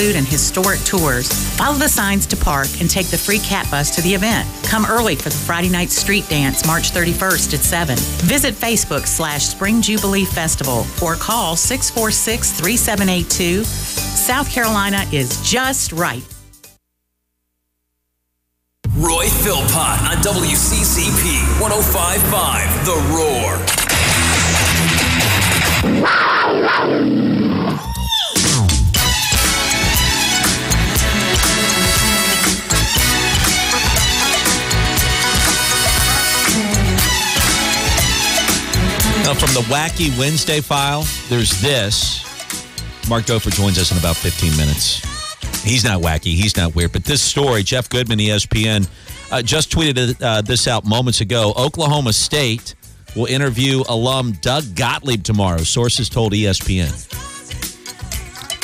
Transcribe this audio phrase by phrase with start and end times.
[0.00, 1.30] food, and historic tours.
[1.56, 4.48] Follow the signs to park and take the free cat bus to the event.
[4.64, 7.96] Come early for the Friday night street dance, March 31st at 7.
[8.26, 13.64] Visit Facebook slash Spring Jubilee Festival or call 646 3782.
[13.64, 16.24] South Carolina is just right.
[18.96, 23.58] Roy Philpott on WCCP 1055 The Roar.
[39.30, 42.24] Now, from the Wacky Wednesday file, there's this.
[43.08, 45.62] Mark Dofer joins us in about 15 minutes.
[45.62, 46.34] He's not wacky.
[46.34, 46.90] He's not weird.
[46.90, 48.88] But this story, Jeff Goodman, ESPN,
[49.30, 51.52] uh, just tweeted uh, this out moments ago.
[51.56, 52.74] Oklahoma State
[53.14, 56.90] will interview alum Doug Gottlieb tomorrow, sources told ESPN.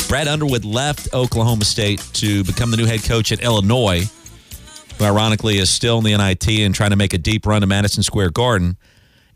[0.09, 4.03] Brad Underwood left Oklahoma State to become the new head coach at Illinois,
[4.99, 7.69] who ironically is still in the NIT and trying to make a deep run to
[7.69, 8.77] Madison Square Garden.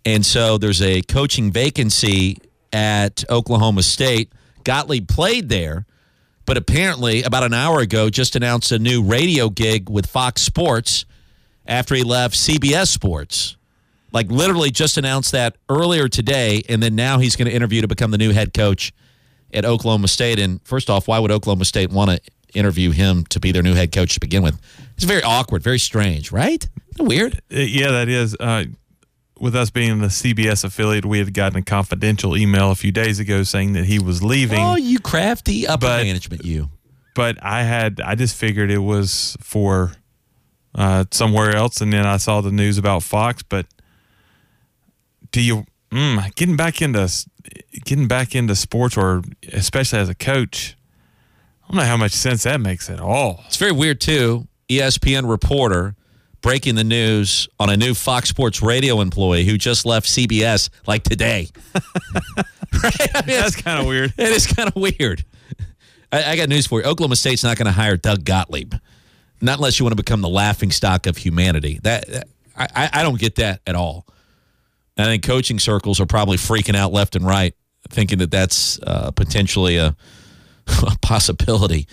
[0.05, 2.39] And so there's a coaching vacancy
[2.73, 4.33] at Oklahoma State.
[4.65, 5.87] Gottlieb played there,
[6.47, 11.05] but apparently about an hour ago just announced a new radio gig with Fox Sports
[11.67, 13.57] after he left CBS Sports.
[14.13, 17.89] Like literally just announced that earlier today, and then now he's going to interview to
[17.89, 18.93] become the new head coach
[19.53, 20.39] at Oklahoma State.
[20.41, 22.21] And first off, why would Oklahoma State want to
[22.53, 24.61] interview him to be their new head coach to begin with?
[24.97, 26.69] It's very awkward, very strange, right?
[26.99, 27.35] Weird.
[27.53, 28.37] Uh, yeah, that is.
[28.39, 28.65] Uh,
[29.41, 33.19] with us being the CBS affiliate, we had gotten a confidential email a few days
[33.19, 34.61] ago saying that he was leaving.
[34.61, 36.69] Oh, you crafty upper but, management, you.
[37.15, 39.93] But I had, I just figured it was for
[40.75, 43.43] uh, somewhere else, and then I saw the news about Fox.
[43.43, 43.67] But
[45.33, 47.11] do you mm, getting back into
[47.85, 50.77] getting back into sports, or especially as a coach?
[51.65, 53.43] I don't know how much sense that makes at all.
[53.47, 54.47] It's very weird too.
[54.69, 55.97] ESPN reporter
[56.41, 61.03] breaking the news on a new Fox Sports radio employee who just left CBS like
[61.03, 61.49] today.
[61.75, 63.17] right?
[63.17, 64.15] I mean, That's kind of weird.
[64.17, 65.25] It is kind of weird.
[66.13, 66.87] I, I, got news for you.
[66.87, 68.75] Oklahoma State's not going to hire Doug Gottlieb,
[69.41, 71.79] not unless you want to become the laughing stock of humanity.
[71.83, 74.07] That, that I, I don't get that at all.
[74.99, 77.55] I think coaching circles are probably freaking out left and right,
[77.89, 79.97] thinking that that's uh, potentially a,
[80.67, 81.87] a possibility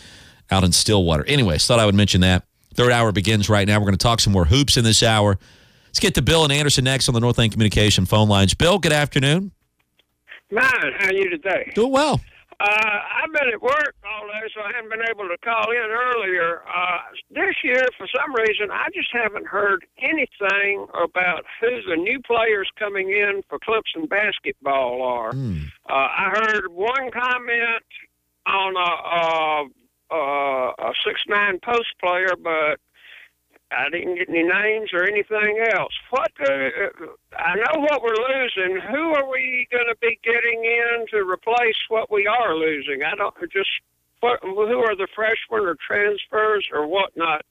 [0.52, 1.26] out in Stillwater.
[1.26, 2.44] Anyways, thought I would mention that.
[2.78, 3.80] Third hour begins right now.
[3.80, 5.40] We're going to talk some more hoops in this hour.
[5.88, 8.54] Let's get to Bill and Anderson next on the Northland Communication phone lines.
[8.54, 9.52] Bill, good afternoon.
[10.52, 10.64] Man,
[11.00, 11.72] how are you today?
[11.74, 12.22] Doing well.
[12.60, 15.90] Uh, I've been at work all day, so I haven't been able to call in
[15.90, 16.62] earlier.
[16.68, 17.00] Uh,
[17.32, 22.70] this year, for some reason, I just haven't heard anything about who the new players
[22.78, 25.32] coming in for Clemson basketball are.
[25.34, 25.66] Mm.
[25.90, 27.86] Uh, I heard one comment
[28.46, 29.66] on a, a
[30.12, 32.80] uh, a six nine post player, but
[33.72, 35.94] I didn't get any names or anything else.
[36.10, 36.70] What uh,
[37.38, 38.80] I know what we're losing.
[38.92, 43.04] Who are we going to be getting in to replace what we are losing?
[43.04, 43.70] I don't just
[44.22, 47.46] what, who are the freshmen or transfers or whatnot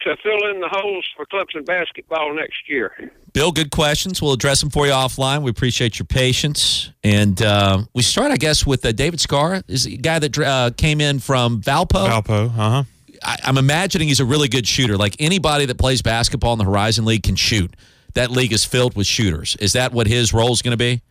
[0.00, 3.10] to fill in the holes for Clemson basketball next year.
[3.32, 4.20] Bill, good questions.
[4.20, 5.42] We'll address them for you offline.
[5.42, 6.90] We appreciate your patience.
[7.02, 10.70] And uh, we start, I guess, with uh, David Skara, is the guy that uh,
[10.76, 12.06] came in from Valpo.
[12.08, 12.84] Valpo, uh huh.
[13.22, 14.96] I'm imagining he's a really good shooter.
[14.98, 17.74] Like anybody that plays basketball in the Horizon League can shoot.
[18.14, 19.56] That league is filled with shooters.
[19.60, 21.02] Is that what his role is going to be?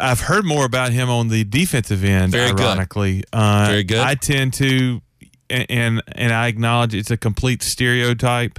[0.00, 2.32] I've heard more about him on the defensive end.
[2.32, 3.26] Very ironically, good.
[3.32, 3.98] Uh, Very good.
[3.98, 5.00] I tend to
[5.50, 8.58] and and I acknowledge it's a complete stereotype,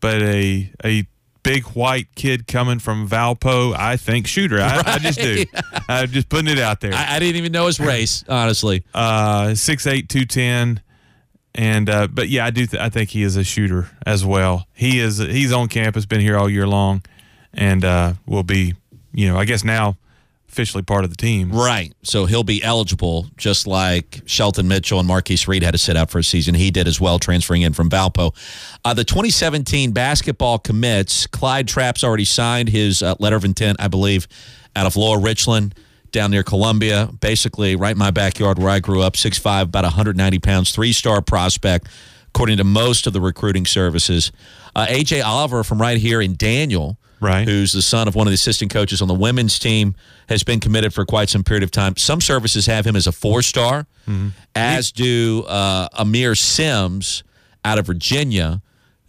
[0.00, 1.06] but a a
[1.42, 4.60] big white kid coming from Valpo, I think shooter.
[4.60, 4.88] I, right.
[4.88, 5.44] I just do.
[5.88, 6.94] I'm just putting it out there.
[6.94, 8.84] I, I didn't even know his race, honestly.
[8.94, 10.80] Uh, six eight two ten,
[11.54, 12.66] and uh, but yeah, I do.
[12.66, 14.66] Th- I think he is a shooter as well.
[14.72, 15.18] He is.
[15.18, 17.02] He's on campus, been here all year long,
[17.52, 18.74] and uh, will be.
[19.14, 19.98] You know, I guess now
[20.52, 21.50] officially part of the team.
[21.50, 21.94] Right.
[22.02, 26.10] So he'll be eligible, just like Shelton Mitchell and Marcquise Reed had to sit out
[26.10, 26.54] for a season.
[26.54, 28.34] He did as well, transferring in from Valpo.
[28.84, 33.88] Uh, the 2017 basketball commits, Clyde Trapp's already signed his uh, letter of intent, I
[33.88, 34.28] believe,
[34.76, 35.74] out of Lower Richland
[36.10, 40.38] down near Columbia, basically right in my backyard where I grew up, 6'5", about 190
[40.40, 41.88] pounds, three-star prospect,
[42.28, 44.30] according to most of the recruiting services.
[44.76, 45.22] Uh, A.J.
[45.22, 47.48] Oliver from right here in Daniel– right.
[47.48, 49.94] who's the son of one of the assistant coaches on the women's team,
[50.28, 51.96] has been committed for quite some period of time.
[51.96, 54.28] Some services have him as a four star, mm-hmm.
[54.54, 57.22] as do uh, Aamir Simms
[57.64, 58.60] out of Virginia.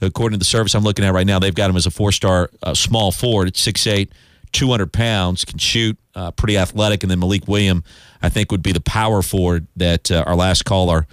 [0.02, 2.12] According to the service I'm looking at right now, they've got him as a four
[2.12, 4.10] star uh, small forward at 6'8,
[4.52, 7.04] 200 pounds, can shoot, uh, pretty athletic.
[7.04, 7.84] And then Malik William,
[8.22, 11.08] I think, would be the power forward that uh, our last caller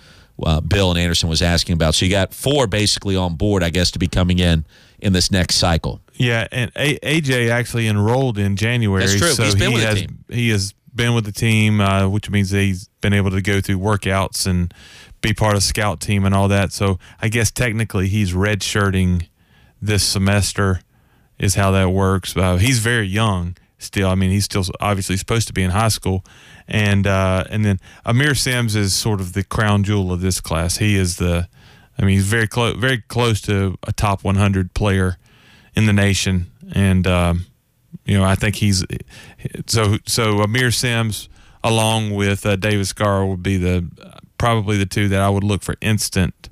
[0.45, 1.95] uh, Bill and Anderson was asking about.
[1.95, 4.65] So you got four basically on board, I guess, to be coming in
[5.01, 6.01] in this next cycle.
[6.15, 9.05] Yeah, and A- AJ actually enrolled in January.
[9.07, 9.29] That's true.
[9.33, 10.25] So He's been he with the has team.
[10.29, 13.61] he has been with the team, uh, which means that he's been able to go
[13.61, 14.75] through workouts and
[15.23, 16.73] be part of scout team and all that.
[16.73, 19.29] So I guess technically he's redshirting
[19.81, 20.81] this semester
[21.39, 22.37] is how that works.
[22.37, 24.09] Uh, he's very young still.
[24.09, 26.25] I mean, he's still obviously supposed to be in high school,
[26.69, 30.77] and uh, and then Aamir Simms is sort of the crown jewel of this class.
[30.77, 31.49] He is the,
[31.99, 35.17] I mean, he's very close, very close to a top 100 player
[35.75, 37.47] in the nation, and um,
[38.05, 38.85] you know, I think he's
[39.67, 40.35] so so.
[40.35, 41.29] Aamir Simms,
[41.65, 43.87] along with uh, David Skara, would be the
[44.39, 46.49] probably the two that I would look for instant.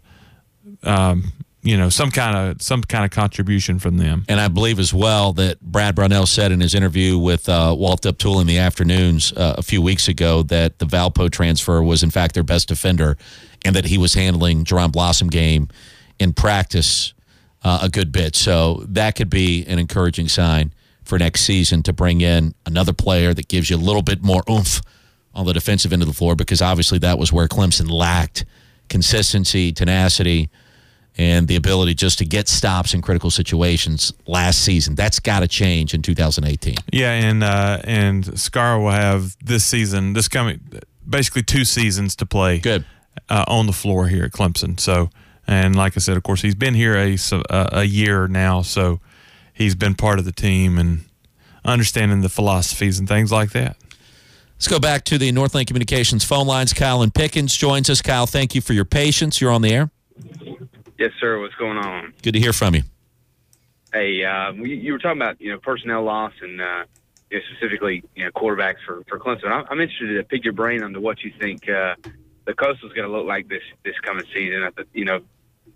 [0.83, 1.33] Um,
[1.63, 4.25] you know, some kind of some kind of contribution from them.
[4.29, 8.03] And I believe as well that Brad Brownell said in his interview with uh, Walt
[8.03, 12.11] Deptula in the afternoons uh, a few weeks ago that the Valpo transfer was in
[12.11, 13.17] fact their best defender,
[13.65, 15.71] and that he was handling Jaron Blossomgame
[16.19, 17.13] in practice
[17.65, 18.37] uh, a good bit.
[18.37, 20.73] So that could be an encouraging sign
[21.03, 24.43] for next season to bring in another player that gives you a little bit more
[24.49, 24.81] oomph
[25.35, 28.45] on the defensive end of the floor because obviously that was where Clemson lacked
[28.89, 30.51] consistency, tenacity
[31.19, 34.95] and the ability just to get stops in critical situations last season.
[34.95, 36.77] That's got to change in 2018.
[36.93, 40.61] Yeah, and uh, and Skara will have this season, this coming,
[41.09, 42.59] basically two seasons to play.
[42.61, 42.85] Good.
[43.29, 44.79] uh, on the floor here at Clemson.
[44.79, 45.11] So,
[45.47, 47.17] and like I said, of course, he's been here a
[47.51, 49.01] a, a year now, so
[49.53, 51.01] he's been part of the team and
[51.65, 53.77] understanding the philosophies and things like that.
[54.55, 56.73] Let's go back to the Northland Communications phone lines.
[56.73, 58.03] Kyle and Pickens joins us.
[58.03, 59.41] Kyle, thank you for your patience.
[59.41, 59.91] You're on the air.
[60.99, 61.41] Yes, sir.
[61.41, 62.13] What's going on?
[62.23, 62.83] Good to hear from you.
[63.93, 66.85] Hey, uh, you, you were talking about you know personnel loss and uh,
[67.31, 69.51] you know, specifically you know quarterbacks for for Clemson.
[69.51, 71.95] I'm, I'm interested to pick your brain on to what you think uh,
[72.47, 74.65] the Coastal's going to look like this this coming season.
[74.65, 75.21] I th- you know,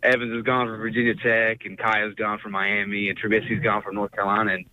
[0.02, 3.94] Evans has gone from Virginia Tech, and Kaaya's gone from Miami, and Trubisky's gone from
[3.94, 4.66] North Carolina, and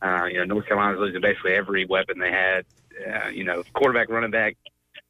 [0.00, 2.64] uh, you know North Carolina's losing basically every weapon they had.
[2.96, 4.56] Uh, you know, quarterback, running back,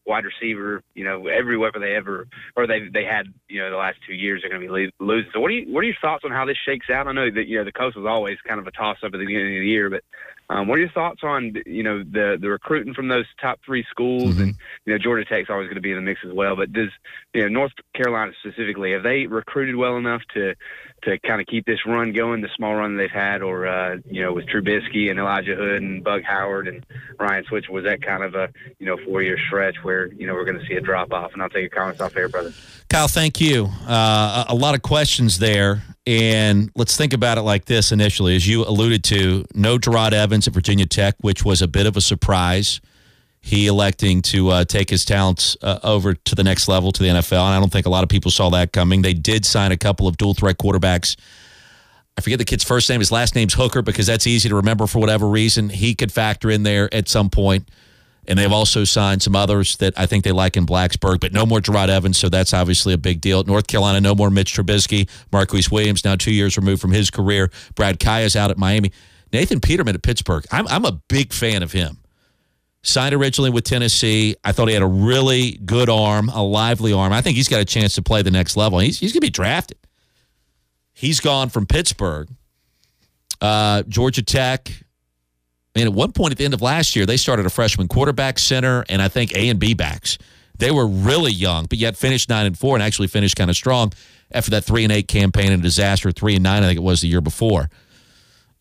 [0.06, 2.26] wide receiver, you know, every weapon they ever
[2.56, 5.06] or they they had, you know, the last two years are going to be lo-
[5.06, 5.31] losing.
[5.35, 7.06] So, what are you what are your thoughts on how this shakes out?
[7.06, 9.19] I know that you know the coast was always kind of a toss up at
[9.19, 10.03] the beginning of the year, but
[10.49, 13.85] um, what are your thoughts on you know the the recruiting from those top three
[13.91, 14.55] schools and
[14.85, 16.55] you know Georgia Tech's always going to be in the mix as well.
[16.56, 16.91] But does
[17.35, 20.55] you know North Carolina specifically have they recruited well enough to
[21.02, 24.22] to kind of keep this run going, the small run they've had, or uh, you
[24.22, 26.84] know with Trubisky and Elijah Hood and Bug Howard and
[27.19, 28.48] Ryan Switzer was that kind of a
[28.78, 31.32] you know four year stretch where you know we're going to see a drop off?
[31.32, 32.52] And I'll take your comments off there, brother.
[32.88, 33.69] Kyle, thank you.
[33.87, 35.82] Uh, a lot of questions there.
[36.08, 38.37] And let's think about it like this initially.
[38.37, 41.96] As you alluded to, no Jerod Evans at Virginia Tech, which was a bit of
[41.96, 42.81] a surprise.
[43.46, 47.08] He electing to uh, take his talents uh, over to the next level to the
[47.08, 47.46] NFL.
[47.46, 49.02] And I don't think a lot of people saw that coming.
[49.02, 51.16] They did sign a couple of dual threat quarterbacks.
[52.19, 52.98] I forget the kid's first name.
[52.98, 55.69] His last name's Hooker because that's easy to remember for whatever reason.
[55.69, 57.69] He could factor in there at some point.
[58.26, 61.46] And they've also signed some others that I think they like in Blacksburg, but no
[61.46, 63.44] more Jerod Evans, so that's obviously a big deal.
[63.44, 65.08] North Carolina, no more Mitch Trubisky.
[65.31, 67.52] Marquise Williams, now two years removed from his career.
[67.76, 68.90] Brad Kaaya's out at Miami.
[69.32, 70.44] Nathan Peterman at Pittsburgh.
[70.50, 71.99] I'm, I'm a big fan of him.
[72.87, 74.37] Signed originally with Tennessee.
[74.44, 77.12] I thought he had a really good arm, a lively arm.
[77.12, 78.79] I think he's got a chance to play the next level.
[78.79, 79.78] He's, he's going to be drafted.
[80.93, 82.28] He's gone from Pittsburgh.
[83.40, 84.71] Uh, Georgia Tech,
[85.76, 88.38] mean, at one point at the end of last year, they started a freshman quarterback
[88.38, 90.19] center and I think A and B backs.
[90.59, 93.57] They were really young, but yet finished nine and four and actually finished kind of
[93.57, 93.93] strong
[94.33, 96.11] after that three and eight campaign and disaster.
[96.12, 97.69] Three and nine, I think it was the year before.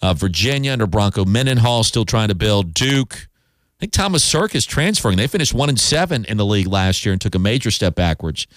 [0.02, 2.74] Uh, Virginia under Bronco Mendenhall still trying to build.
[2.74, 3.30] Duke,
[3.78, 5.18] I think Thomas Circus is transferring.
[5.18, 7.94] They finished one and seven in the league last year and took a major step
[7.96, 8.48] backwards.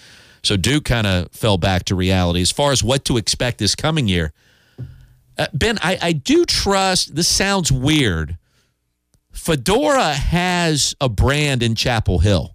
[0.45, 3.75] So Duke kind of fell back to reality as far as what to expect this
[3.75, 4.33] coming year.
[5.37, 7.17] Uh, ben, I, I do trust.
[7.17, 8.39] This sounds weird.
[9.33, 12.55] Fedora has a brand in Chapel Hill.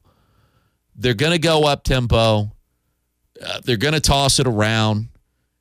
[0.95, 2.51] They're going to go up tempo.
[3.43, 5.09] Uh, they're going to toss it around.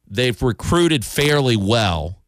[0.07, 2.22] They've recruited fairly well.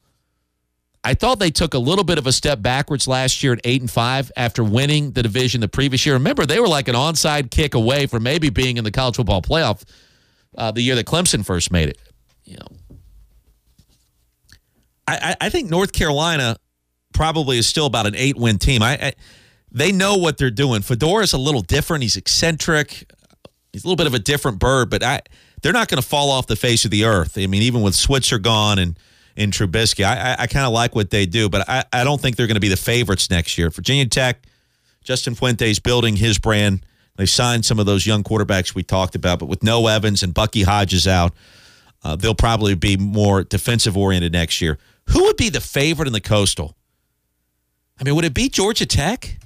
[1.04, 3.82] I thought they took a little bit of a step backwards last year at eight
[3.82, 6.14] and five after winning the division the previous year.
[6.14, 9.42] Remember, they were like an onside kick away from maybe being in the college football
[9.42, 9.82] playoff
[10.56, 11.98] uh, the year that Clemson first made it.
[12.44, 12.66] You know,
[15.06, 16.56] I, I think North Carolina
[17.12, 18.82] probably is still about an eight win team.
[18.82, 19.12] I, I
[19.70, 20.80] they know what they're doing.
[20.80, 22.02] Fedora's a little different.
[22.02, 23.10] He's eccentric.
[23.72, 25.20] He's a little bit of a different bird, but I
[25.62, 27.36] they're not going to fall off the face of the earth.
[27.36, 28.98] I mean, even with Switzer gone and
[29.36, 32.20] in Trubisky, I I, I kind of like what they do, but I, I don't
[32.20, 33.70] think they're going to be the favorites next year.
[33.70, 34.46] Virginia Tech,
[35.02, 36.84] Justin Fuente's building his brand
[37.16, 40.34] They signed some of those young quarterbacks we talked about, but with no Evans and
[40.34, 41.32] Bucky Hodges out,
[42.02, 44.78] uh, they'll probably be more defensive oriented next year.
[45.10, 46.76] Who would be the favorite in the Coastal?
[48.00, 49.38] I mean, would it be Georgia Tech?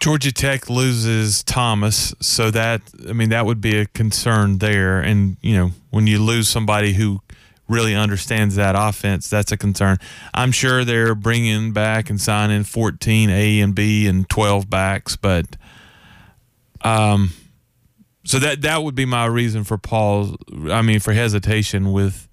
[0.00, 5.00] Georgia Tech loses Thomas, so that I mean that would be a concern there.
[5.00, 7.22] And you know, when you lose somebody who
[7.68, 9.96] really understands that offense, that's a concern.
[10.34, 15.56] I'm sure they're bringing back and signing 14 A and B and 12 backs, but
[16.82, 17.32] um,
[18.24, 20.34] so that that would be my reason for pause.
[20.70, 22.28] I mean, for hesitation with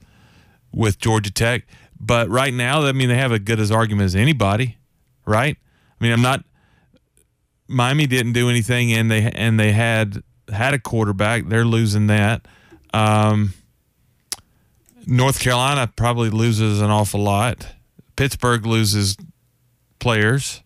[0.73, 1.65] with Georgia Tech.
[1.99, 4.77] But right now, I mean, they have as good as argument as anybody,
[5.25, 5.57] right?
[5.99, 6.43] I mean, I'm not.
[7.67, 11.47] Miami didn't do anything, and they and they had had a quarterback.
[11.47, 12.47] They're losing that.
[12.93, 13.53] Um,
[15.07, 17.67] North Carolina probably loses an awful lot.
[18.15, 19.17] Pittsburgh loses
[19.99, 20.61] players.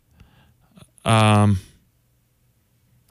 [1.03, 1.59] Um,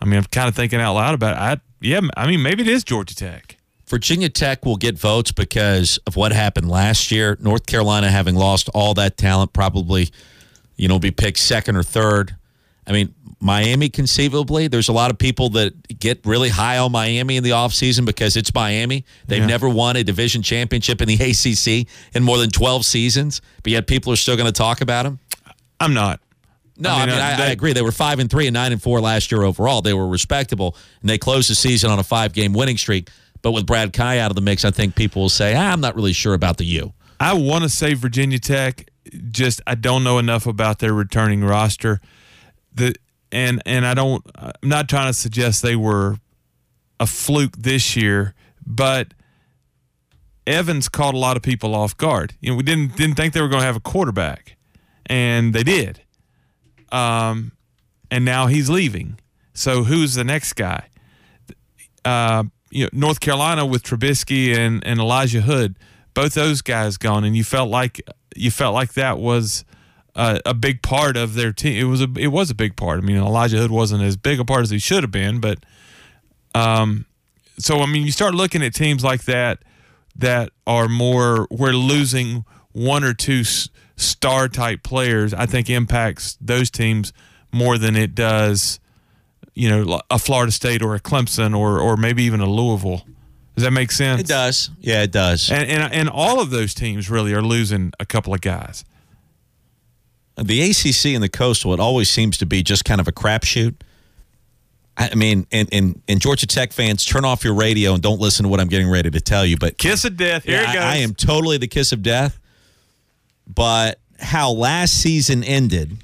[0.00, 1.40] I mean, I'm kind of thinking out loud about it.
[1.40, 3.57] I, yeah, I mean, maybe it is Georgia Tech.
[3.87, 7.37] Virginia Tech will get votes because of what happened last year.
[7.40, 10.11] North Carolina, having lost all that talent, probably,
[10.76, 12.37] you know, be picked second or third.
[12.87, 17.36] I mean, Miami, conceivably, there's a lot of people that get really high on Miami
[17.36, 19.04] in the offseason because it's Miami.
[19.28, 19.46] They've Yeah.
[19.46, 23.86] never won a division championship in the ACC in more than 12 seasons, but yet
[23.86, 25.18] people are still going to talk about them.
[25.78, 26.20] I'm not.
[26.78, 27.72] No, I I mean, mean, uh, I, I agree.
[27.74, 29.82] They were five and three and nine and four last year overall.
[29.82, 33.10] They were respectable, and they closed the season on a five game winning streak.
[33.42, 35.80] But with Brad Kaaya out of the mix, I think people will say, ah, "I'm
[35.82, 38.88] not really sure about the U." I want to say Virginia Tech.
[39.30, 42.00] Just I don't know enough about their returning roster.
[42.74, 42.94] The
[43.34, 44.24] and and I don't.
[44.36, 46.18] I'm not trying to suggest they were
[46.98, 48.34] a fluke this year,
[48.66, 49.12] but
[50.46, 52.34] Evans caught a lot of people off guard.
[52.40, 54.56] You know, we didn't didn't think they were going to have a quarterback,
[55.06, 56.00] and they did.
[56.92, 57.52] Um,
[58.10, 59.18] and now he's leaving.
[59.52, 60.88] So who's the next guy?
[62.04, 65.76] uh, you know, North Carolina with Trubisky and, and Elijah Hood,
[66.12, 68.00] both those guys gone, and you felt like
[68.36, 69.64] you felt like that was
[70.16, 71.78] uh, a big part of their team.
[71.78, 72.99] It was a it was a big part.
[72.99, 75.59] I mean, Elijah Hood wasn't as big a part as he should have been, but
[76.54, 77.06] um,
[77.59, 79.61] so I mean, you start looking at teams like that
[80.16, 85.35] that are more we're losing one or two s- star type players.
[85.35, 87.12] I think impacts those teams
[87.52, 88.80] more than it does
[89.54, 93.04] you know, a Florida State or a Clemson or or maybe even a Louisville.
[93.54, 94.21] Does that make sense?
[94.21, 94.71] It does.
[94.80, 95.50] Yeah, it does.
[95.50, 98.85] And and and all of those teams really are losing a couple of guys.
[100.36, 103.74] The ACC and the Coastal, it always seems to be just kind of a crapshoot.
[104.96, 108.20] I I mean, and, and, and Georgia Tech fans, turn off your radio and don't
[108.20, 109.56] listen to what I'm getting ready to tell you.
[109.56, 110.44] But Kiss of death.
[110.44, 110.82] Here Yeah, it goes.
[110.82, 112.38] I, I am totally the kiss of death.
[113.46, 115.98] But how last season ended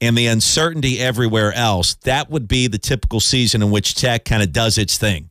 [0.00, 4.42] and the uncertainty everywhere else, that would be the typical season in which Tech kind
[4.42, 5.30] of does its thing.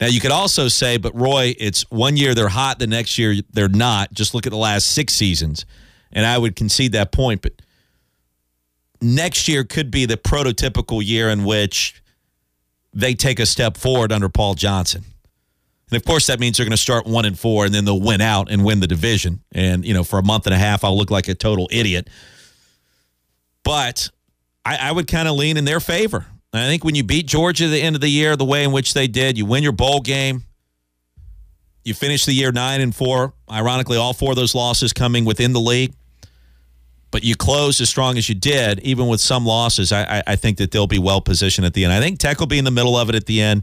[0.00, 3.36] Now, you could also say, but Roy, it's one year they're hot, the next year
[3.52, 4.12] they're not.
[4.12, 5.64] Just look at the last six seasons.
[6.12, 7.42] And I would concede that point.
[7.42, 7.54] But
[9.00, 12.02] next year could be the prototypical year in which
[12.94, 15.04] they take a step forward under Paul Johnson.
[15.90, 18.00] And of course, that means they're going to start one and four, and then they'll
[18.00, 19.40] win out and win the division.
[19.52, 22.08] And you know, for a month and a half, I'll look like a total idiot.
[23.62, 24.08] But
[24.64, 26.26] I, I would kind of lean in their favor.
[26.54, 28.72] I think when you beat Georgia at the end of the year, the way in
[28.72, 30.44] which they did, you win your bowl game.
[31.84, 33.32] You finish the year nine and four.
[33.50, 35.94] Ironically, all four of those losses coming within the league.
[37.12, 39.92] But you closed as strong as you did, even with some losses.
[39.92, 41.92] I, I, I think that they'll be well positioned at the end.
[41.92, 43.62] I think Tech will be in the middle of it at the end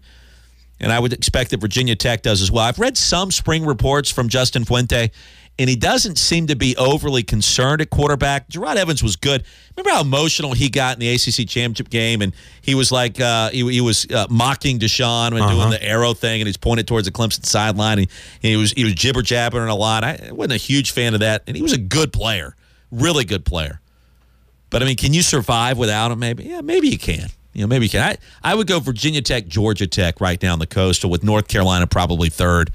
[0.79, 2.63] and I would expect that Virginia Tech does as well.
[2.63, 5.11] I've read some spring reports from Justin Fuente,
[5.57, 8.47] and he doesn't seem to be overly concerned at quarterback.
[8.47, 9.43] Jerod Evans was good.
[9.75, 13.49] Remember how emotional he got in the ACC championship game, and he was like uh,
[13.49, 17.07] he, he was uh, mocking Deshaun and doing the arrow thing, and he's pointed towards
[17.07, 18.07] the Clemson sideline, and
[18.41, 20.05] he was he was jibber jabbering a lot.
[20.05, 22.55] I wasn't a huge fan of that, and he was a good player,
[22.91, 23.79] really good player.
[24.69, 26.19] But I mean, can you survive without him?
[26.19, 27.29] Maybe, yeah, maybe you can.
[27.53, 28.01] You know, maybe you can.
[28.01, 28.17] I,
[28.51, 32.29] I would go Virginia Tech, Georgia Tech right down the coastal with North Carolina probably
[32.29, 32.71] third,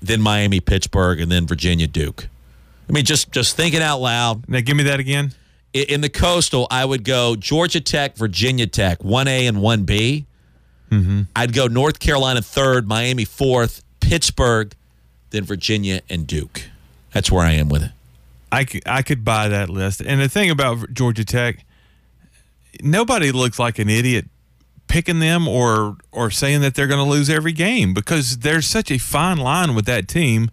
[0.00, 2.28] then Miami, Pittsburgh, and then Virginia, Duke.
[2.88, 4.48] I mean, just just thinking out loud.
[4.48, 5.32] now give me that again.
[5.74, 9.84] I- In the coastal, I would go Georgia Tech, Virginia Tech, one A and one
[9.84, 10.24] B.
[10.90, 11.22] Mm-hmm.
[11.36, 14.74] I'd go North Carolina third, Miami fourth, Pittsburgh,
[15.30, 16.62] then Virginia and Duke.
[17.12, 17.90] That's where I am with it.
[18.54, 20.00] I could, I could buy that list.
[20.00, 21.64] And the thing about Georgia Tech,
[22.82, 24.26] nobody looks like an idiot
[24.86, 28.90] picking them or or saying that they're going to lose every game because there's such
[28.90, 30.50] a fine line with that team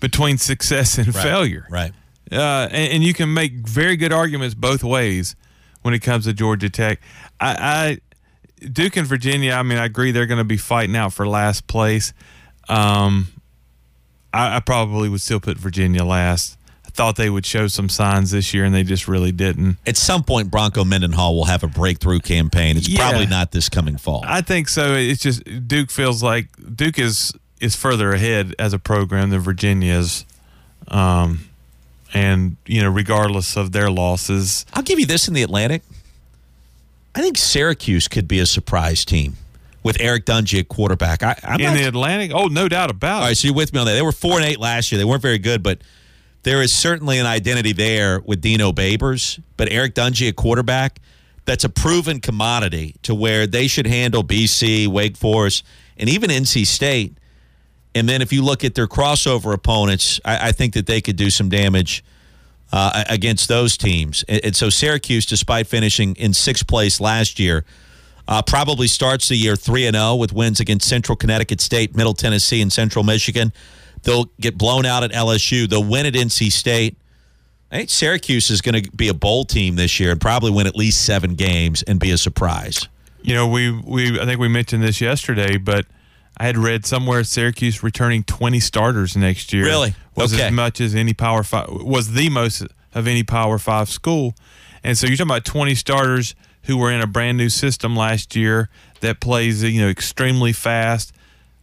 [0.00, 1.66] between success and failure.
[1.70, 1.92] Right.
[2.30, 5.34] Uh, and, and you can make very good arguments both ways
[5.82, 7.00] when it comes to Georgia Tech.
[7.40, 7.98] I,
[8.62, 9.52] I Duke and Virginia.
[9.52, 12.12] I mean, I agree they're going to be fighting out for last place.
[12.68, 13.28] Um,
[14.32, 16.58] I, I probably would still put Virginia last.
[16.94, 19.78] Thought they would show some signs this year, and they just really didn't.
[19.84, 22.76] At some point, Bronco Mendenhall will have a breakthrough campaign.
[22.76, 22.98] It's Yeah.
[23.10, 24.22] probably not this coming fall.
[24.24, 24.94] I think so.
[24.94, 26.46] It's just Duke feels like
[26.76, 30.24] Duke is is further ahead as a program than Virginia is,
[30.88, 31.46] um,
[32.12, 35.82] and you know, regardless of their losses, I'll give you this in the Atlantic.
[37.16, 39.36] I think Syracuse could be a surprise team
[39.82, 41.22] with Eric Dungey at quarterback.
[41.22, 43.26] I, I'm in not, the Atlantic, oh, no doubt about it.
[43.26, 43.92] right, so you're with me on that.
[43.94, 44.98] They were four and eight last year.
[44.98, 45.78] They weren't very good, but
[46.44, 49.42] there is certainly an identity there with Dino Babers.
[49.56, 51.00] But Eric Dungey a quarterback,
[51.44, 55.64] that's a proven commodity to where they should handle BC, Wake Forest,
[55.96, 57.18] and even NC State.
[57.94, 61.16] And then if you look at their crossover opponents, I, I think that they could
[61.16, 62.04] do some damage
[62.72, 64.24] uh, against those teams.
[64.28, 67.64] And, and so Syracuse, despite finishing in sixth place last year,
[68.26, 72.14] uh, probably starts the year 3 and 0 with wins against Central Connecticut State, Middle
[72.14, 73.52] Tennessee, and Central Michigan.
[74.04, 75.68] They'll get blown out at LSU.
[75.68, 76.96] They'll win at NC State.
[77.72, 80.66] I think Syracuse is going to be a bowl team this year and probably win
[80.66, 82.88] at least seven games and be a surprise.
[83.22, 85.86] You know, we we I think we mentioned this yesterday, but
[86.36, 89.64] I had read somewhere Syracuse returning 20 starters next year.
[89.64, 89.94] Really?
[90.14, 90.44] was Okay.
[90.46, 94.34] as much as any Power Five was the most of any Power Five school,
[94.84, 96.34] and so you're talking about 20 starters
[96.64, 98.68] who were in a brand new system last year
[99.00, 101.12] that plays you know extremely fast.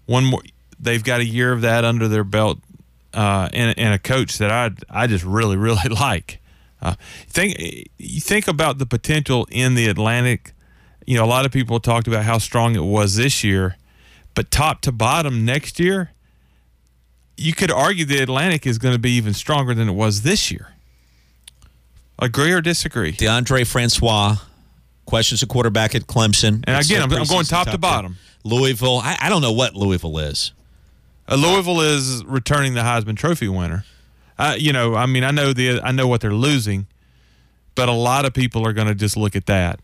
[0.08, 0.42] One more,
[0.82, 2.60] they've got a year of that under their belt,
[3.14, 4.72] uh, and and a coach that I
[5.04, 6.40] I just really really like.
[6.82, 6.96] Uh,
[7.28, 7.58] think
[7.98, 10.54] you think about the potential in the Atlantic.
[11.06, 13.78] You know, a lot of people talked about how strong it was this year,
[14.36, 16.12] but top to bottom next year,
[17.38, 20.52] you could argue the Atlantic is going to be even stronger than it was this
[20.52, 20.70] year.
[22.20, 23.12] Agree or disagree?
[23.14, 24.38] Deondre Francois,
[25.06, 26.64] questions at quarterback at Clemson.
[26.68, 28.18] And again, I'm- I'm going preseason top to bottom.
[28.44, 30.52] Louisville, I, I don't know what Louisville is.
[31.28, 33.86] Uh, Louisville is returning the Heisman Trophy winner.
[34.38, 36.88] Uh, you know, I mean, I know the I know what they're losing,
[37.76, 39.80] but a lot of people are going to just look at that.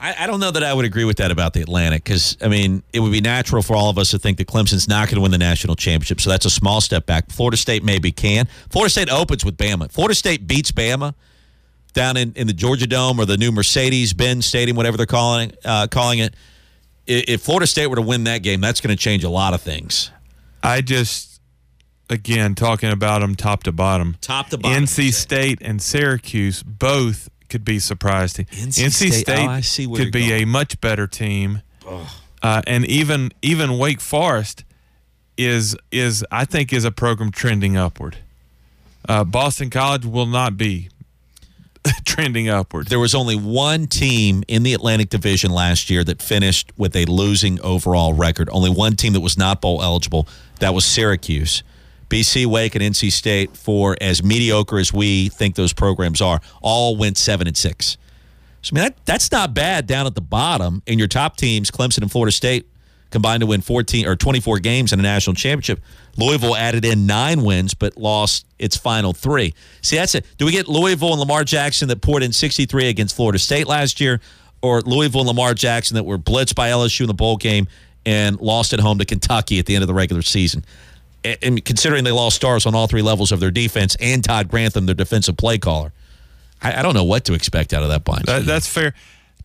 [0.00, 2.48] I, I don't know that I would agree with that about the Atlantic because, I
[2.48, 5.16] mean, it would be natural for all of us to think that Clemson's not going
[5.16, 6.20] to win the national championship.
[6.20, 7.30] So that's a small step back.
[7.30, 8.46] Florida State maybe can.
[8.70, 9.90] Florida State opens with Bama.
[9.92, 11.14] Florida State beats Bama
[11.92, 15.52] down in, in the Georgia Dome or the new Mercedes Benz Stadium, whatever they're calling,
[15.64, 16.34] uh, calling it.
[17.12, 19.60] If Florida State were to win that game, that's going to change a lot of
[19.60, 20.12] things.
[20.62, 21.40] I just,
[22.08, 24.16] again, talking about them top to bottom.
[24.20, 25.12] Top to bottom, NC.
[25.12, 28.36] State and Syracuse both could be surprised.
[28.36, 30.42] NC State, oh, I see where could be going.
[30.42, 31.62] a much better team,
[32.42, 34.64] uh, and even even Wake Forest
[35.36, 38.18] is is I think is a program trending upward.
[39.08, 40.90] Uh, Boston College will not be
[42.04, 42.88] trending upward.
[42.88, 47.04] There was only one team in the Atlantic Division last year that finished with a
[47.06, 48.48] losing overall record.
[48.52, 50.28] Only one team that was not bowl eligible.
[50.60, 51.62] That was Syracuse.
[52.08, 56.96] BC, Wake, and NC State, for as mediocre as we think those programs are, all
[56.96, 57.96] went seven and six.
[58.62, 60.82] So I mean that that's not bad down at the bottom.
[60.86, 62.68] And your top teams, Clemson and Florida State,
[63.10, 65.80] combined to win 14 or 24 games in a national championship.
[66.16, 69.54] Louisville added in nine wins, but lost its final three.
[69.82, 70.26] See, that's it.
[70.38, 74.00] Do we get Louisville and Lamar Jackson that poured in 63 against Florida State last
[74.00, 74.20] year,
[74.62, 77.66] or Louisville and Lamar Jackson that were blitzed by LSU in the bowl game
[78.04, 80.64] and lost at home to Kentucky at the end of the regular season?
[81.24, 84.86] And- considering they lost stars on all three levels of their defense and Todd Grantham,
[84.86, 85.92] their defensive play caller,
[86.62, 88.26] I, I don't know what to expect out of that bunch.
[88.26, 88.94] That, that's fair.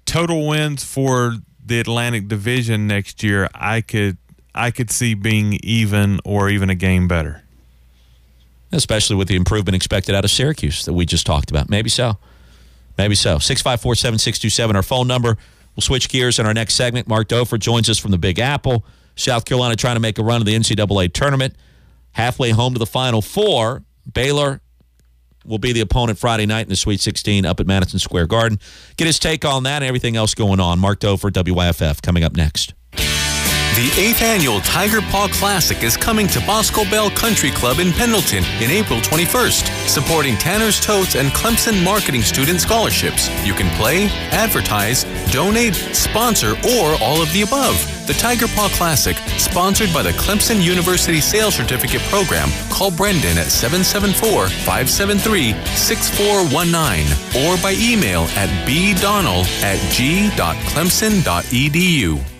[0.06, 4.18] Total wins for the Atlantic Division next year, I could
[4.54, 7.42] I could see being even or even a game better.
[8.72, 11.70] especially with the improvement expected out of Syracuse that we just talked about.
[11.70, 12.18] Maybe so.
[12.98, 13.40] Maybe so.
[13.40, 15.38] 654 7627, our phone number.
[15.76, 17.08] We'll switch gears in our next segment.
[17.08, 18.86] Mark Dofer joins us from the Big Apple.
[19.16, 21.56] South Carolina trying to make a run of the NCAA tournament.
[22.14, 23.84] Halfway home to the Final Four.
[24.14, 24.62] Baylor
[25.46, 28.60] will be the opponent Friday night in the Sweet 16 up at Madison Square Garden.
[28.98, 30.80] Get his take on that and everything else going on.
[30.80, 32.74] Mark Dofer, WYFF, coming up next.
[33.76, 38.72] The 8th annual Tiger Paw Classic is coming to Boscobel Country Club in Pendleton in
[38.72, 43.28] April 21st, supporting Tanner's Totes and Clemson Marketing Student Scholarships.
[43.46, 47.76] You can play, advertise, donate, sponsor, or all of the above.
[48.08, 52.48] The Tiger Paw Classic, sponsored by the Clemson University Sales Certificate Program.
[52.70, 62.35] Call Brendan at 774 573 6419 or by email at bdonnell at g.clemson.edu.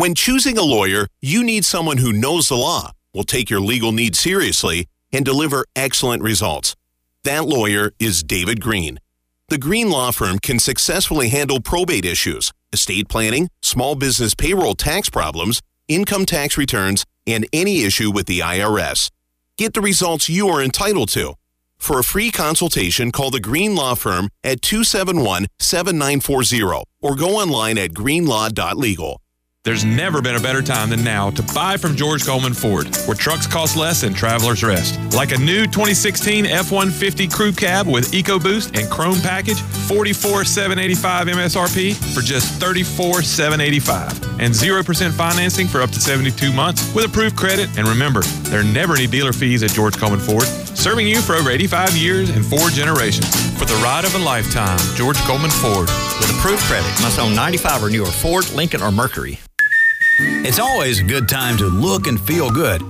[0.00, 3.92] When choosing a lawyer, you need someone who knows the law, will take your legal
[3.92, 6.74] needs seriously, and deliver excellent results.
[7.24, 8.98] That lawyer is David Green.
[9.50, 15.10] the Green Law Firm can successfully handle probate issues, estate planning, small business payroll tax
[15.10, 19.10] problems, income tax returns, and any issue with the IRS.
[19.58, 21.34] Get the results you are entitled to.
[21.76, 27.76] For a free consultation, call the Green Law Firm at 271 7940 or go online
[27.76, 29.20] at greenlaw.legal.
[29.62, 33.14] There's never been a better time than now to buy from George Coleman Ford, where
[33.14, 34.98] trucks cost less and travelers rest.
[35.14, 42.22] Like a new 2016 F-150 Crew Cab with EcoBoost and Chrome package, 44,785 MSRP for
[42.22, 47.68] just 34,785, and 0% financing for up to 72 months with approved credit.
[47.76, 51.34] And remember, there are never any dealer fees at George Coleman Ford, serving you for
[51.34, 53.28] over 85 years and four generations.
[53.58, 55.90] For the ride of a lifetime, George Coleman Ford.
[56.20, 59.40] With approved credit, must own 95 or newer Ford, Lincoln, or Mercury.
[60.20, 62.82] It's always a good time to look and feel good.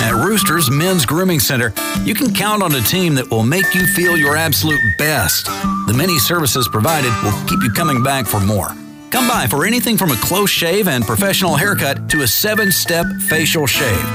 [0.00, 1.74] At Rooster's Men's Grooming Center,
[2.04, 5.46] you can count on a team that will make you feel your absolute best.
[5.86, 8.68] The many services provided will keep you coming back for more.
[9.10, 13.04] Come by for anything from a close shave and professional haircut to a seven step
[13.28, 14.06] facial shave.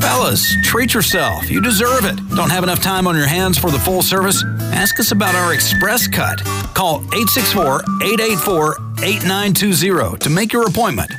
[0.00, 1.50] Fellas, treat yourself.
[1.50, 2.16] You deserve it.
[2.34, 4.42] Don't have enough time on your hands for the full service?
[4.72, 6.42] Ask us about our express cut.
[6.74, 11.10] Call 864 884 8920 to make your appointment.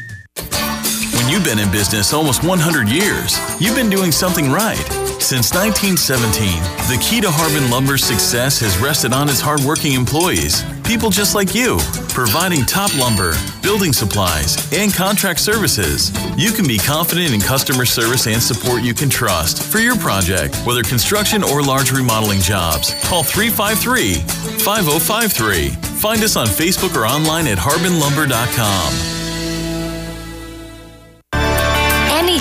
[1.16, 4.78] When you've been in business almost 100 years, you've been doing something right.
[5.20, 11.10] Since 1917, the key to Harbin Lumber's success has rested on its hardworking employees, people
[11.10, 11.78] just like you,
[12.14, 16.12] providing top lumber, building supplies, and contract services.
[16.38, 20.56] You can be confident in customer service and support you can trust for your project,
[20.66, 22.94] whether construction or large remodeling jobs.
[23.04, 24.16] Call 353
[24.60, 25.70] 5053.
[26.00, 29.21] Find us on Facebook or online at harbinlumber.com.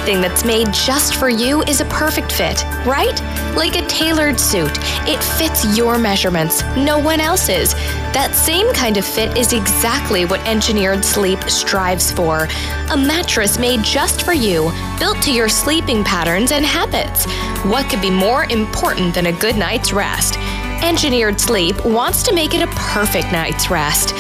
[0.00, 3.20] Anything that's made just for you is a perfect fit, right?
[3.54, 4.70] Like a tailored suit.
[5.06, 7.74] It fits your measurements, no one else's.
[8.14, 12.48] That same kind of fit is exactly what Engineered Sleep strives for.
[12.90, 17.26] A mattress made just for you, built to your sleeping patterns and habits.
[17.66, 20.38] What could be more important than a good night's rest?
[20.82, 24.12] Engineered Sleep wants to make it a perfect night's rest.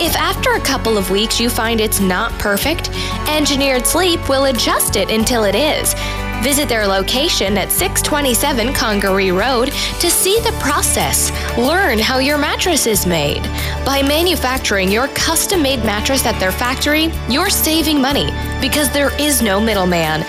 [0.00, 2.90] If after a couple of weeks you find it's not perfect,
[3.28, 5.94] Engineered Sleep will adjust it until it is.
[6.42, 11.32] Visit their location at 627 Congaree Road to see the process.
[11.58, 13.42] Learn how your mattress is made.
[13.84, 19.42] By manufacturing your custom made mattress at their factory, you're saving money because there is
[19.42, 20.22] no middleman.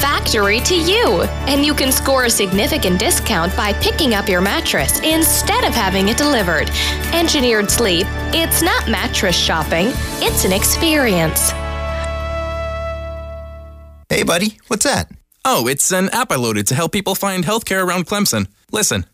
[0.00, 1.22] Factory to you!
[1.48, 6.08] And you can score a significant discount by picking up your mattress instead of having
[6.08, 6.68] it delivered.
[7.14, 9.86] Engineered Sleep, it's not mattress shopping,
[10.20, 11.50] it's an experience.
[14.10, 15.10] Hey, buddy, what's that?
[15.44, 18.46] Oh, it's an app I loaded to help people find healthcare around Clemson.
[18.72, 19.04] Listen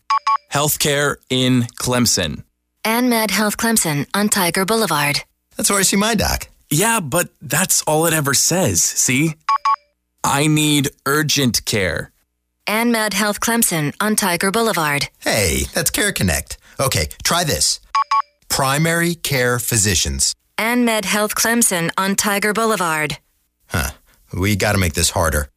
[0.53, 2.45] Healthcare in Clemson.
[2.85, 5.21] AnMed Health Clemson on Tiger Boulevard.
[5.57, 6.49] That's where I see my doc.
[6.71, 9.35] Yeah, but that's all it ever says, see?
[10.25, 12.13] I need urgent care.
[12.67, 15.09] AnMed Health Clemson on Tiger Boulevard.
[15.21, 16.59] Hey, that's Care Connect.
[16.79, 17.81] Okay, try this
[18.49, 20.35] primary care physicians.
[20.59, 23.19] AnMed Health Clemson on Tiger Boulevard.
[23.69, 23.91] Huh.
[24.33, 25.49] We got to make this harder.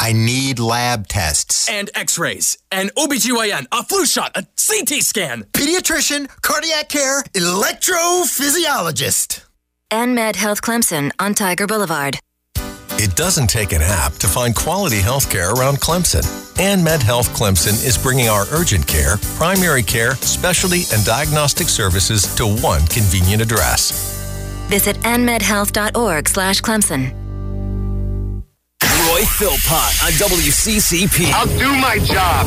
[0.00, 1.68] I need lab tests.
[1.68, 5.44] And x rays, an OBGYN, a flu shot, a CT scan.
[5.52, 9.44] Pediatrician, cardiac care, electrophysiologist.
[9.90, 12.18] AnMed Health Clemson on Tiger Boulevard.
[13.00, 16.22] It doesn't take an app to find quality health care around Clemson.
[16.58, 22.46] AnMed Health Clemson is bringing our urgent care, primary care, specialty, and diagnostic services to
[22.46, 23.92] one convenient address.
[24.68, 27.14] Visit anmedhealth.org slash Clemson.
[29.08, 31.32] Roy Philpott on WCCP.
[31.32, 32.46] I'll do my job.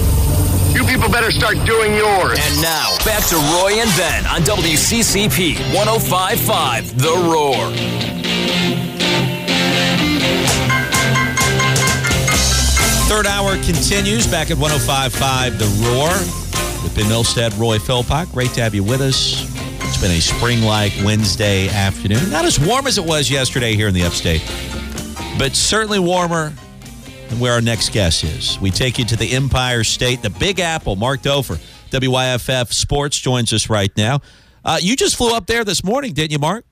[0.75, 2.39] You people better start doing yours.
[2.39, 7.71] And now, back to Roy and Ben on WCCP 1055 The Roar.
[13.09, 16.09] Third hour continues back at 1055 The Roar
[16.83, 18.31] with Ben Milstead, Roy Philpott.
[18.31, 19.43] Great to have you with us.
[19.81, 22.29] It's been a spring like Wednesday afternoon.
[22.29, 24.41] Not as warm as it was yesterday here in the upstate,
[25.37, 26.53] but certainly warmer
[27.29, 28.59] than where our next guest is.
[28.59, 30.95] We take you to the Empire State, the Big Apple.
[30.95, 34.19] Mark Dofer, WYFF Sports, joins us right now.
[34.63, 36.65] Uh, you just flew up there this morning, didn't you, Mark?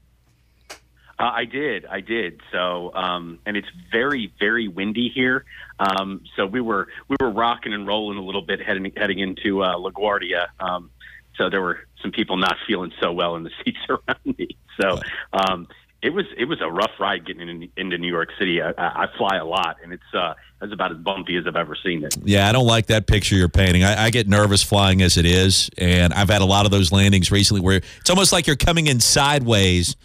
[1.20, 2.40] Uh, I did, I did.
[2.52, 5.44] So, um, and it's very, very windy here.
[5.80, 9.62] Um, so we were we were rocking and rolling a little bit heading heading into
[9.64, 10.48] uh, LaGuardia.
[10.60, 10.92] Um,
[11.36, 14.58] so there were some people not feeling so well in the seats around me.
[14.80, 15.00] So
[15.34, 15.68] um,
[16.02, 18.62] it was it was a rough ride getting in, into New York City.
[18.62, 21.76] I, I fly a lot, and it's uh, it's about as bumpy as I've ever
[21.76, 22.16] seen it.
[22.24, 23.84] Yeah, I don't like that picture you're painting.
[23.84, 26.92] I, I, get nervous flying as it is, and I've had a lot of those
[26.92, 29.98] landings recently where it's almost like you're coming in sideways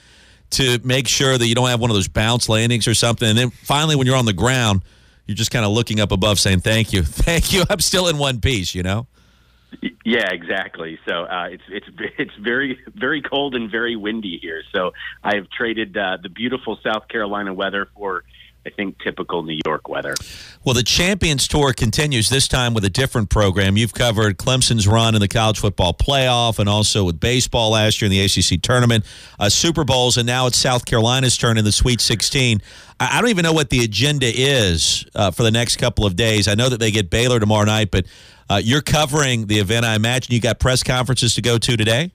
[0.51, 3.29] to make sure that you don't have one of those bounce landings or something.
[3.29, 4.83] And then finally, when you're on the ground,
[5.27, 8.19] you're just kind of looking up above, saying "Thank you, thank you." I'm still in
[8.19, 9.07] one piece, you know.
[10.05, 10.99] Yeah, exactly.
[11.07, 11.87] So uh, it's it's
[12.19, 14.63] it's very very cold and very windy here.
[14.73, 18.25] So I have traded uh, the beautiful South Carolina weather for
[18.67, 20.15] I think typical New York weather.
[20.65, 23.77] Well, the Champions Tour continues this time with a different program.
[23.77, 28.11] You've covered Clemson's run in the college football playoff and also with baseball last year
[28.11, 29.05] in the ACC tournament,
[29.39, 32.63] uh, Super Bowls, and now it's South Carolina's turn in the Sweet 16.
[32.99, 36.17] I, I don't even know what the agenda is uh, for the next couple of
[36.17, 36.49] days.
[36.49, 38.07] I know that they get Baylor tomorrow night, but
[38.51, 39.85] uh, you're covering the event.
[39.85, 42.13] I imagine you got press conferences to go to today.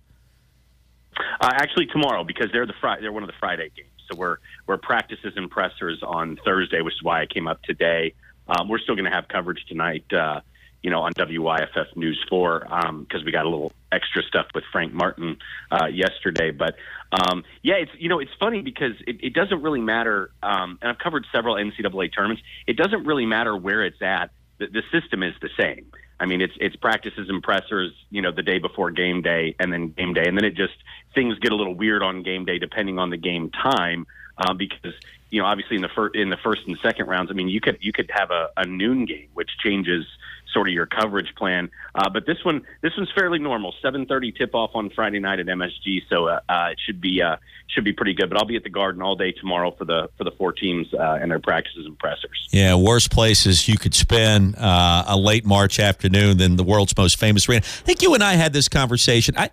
[1.41, 3.89] Uh, actually, tomorrow because they're the they're one of the Friday games.
[4.09, 4.37] So we're
[4.67, 8.13] we're practices and pressers on Thursday, which is why I came up today.
[8.47, 10.41] Um, we're still going to have coverage tonight, uh,
[10.81, 12.85] you know, on WYFF News Four because
[13.21, 15.37] um, we got a little extra stuff with Frank Martin
[15.71, 16.51] uh, yesterday.
[16.51, 16.75] But
[17.11, 20.31] um, yeah, it's you know it's funny because it, it doesn't really matter.
[20.41, 22.43] Um, and I've covered several NCAA tournaments.
[22.67, 24.31] It doesn't really matter where it's at.
[24.57, 25.85] The, the system is the same.
[26.19, 29.71] I mean, it's it's practices and pressers, you know, the day before game day, and
[29.71, 30.73] then game day, and then it just
[31.15, 34.05] things get a little weird on game day depending on the game time,
[34.37, 34.93] um, because
[35.31, 37.61] you know, obviously in the first in the first and second rounds, I mean, you
[37.61, 40.05] could you could have a, a noon game, which changes
[40.53, 41.69] sort of your coverage plan.
[41.95, 43.73] Uh, but this one, this one's fairly normal.
[43.83, 47.37] 7:30 tip off on Friday night at MSG, so uh, uh, it should be uh,
[47.67, 48.29] should be pretty good.
[48.29, 50.93] But I'll be at the Garden all day tomorrow for the for the four teams
[50.93, 52.47] uh, and their practices and pressers.
[52.51, 57.19] Yeah, worst places you could spend uh, a late March afternoon than the world's most
[57.19, 57.61] famous arena.
[57.63, 59.35] I think you and I had this conversation.
[59.37, 59.49] I.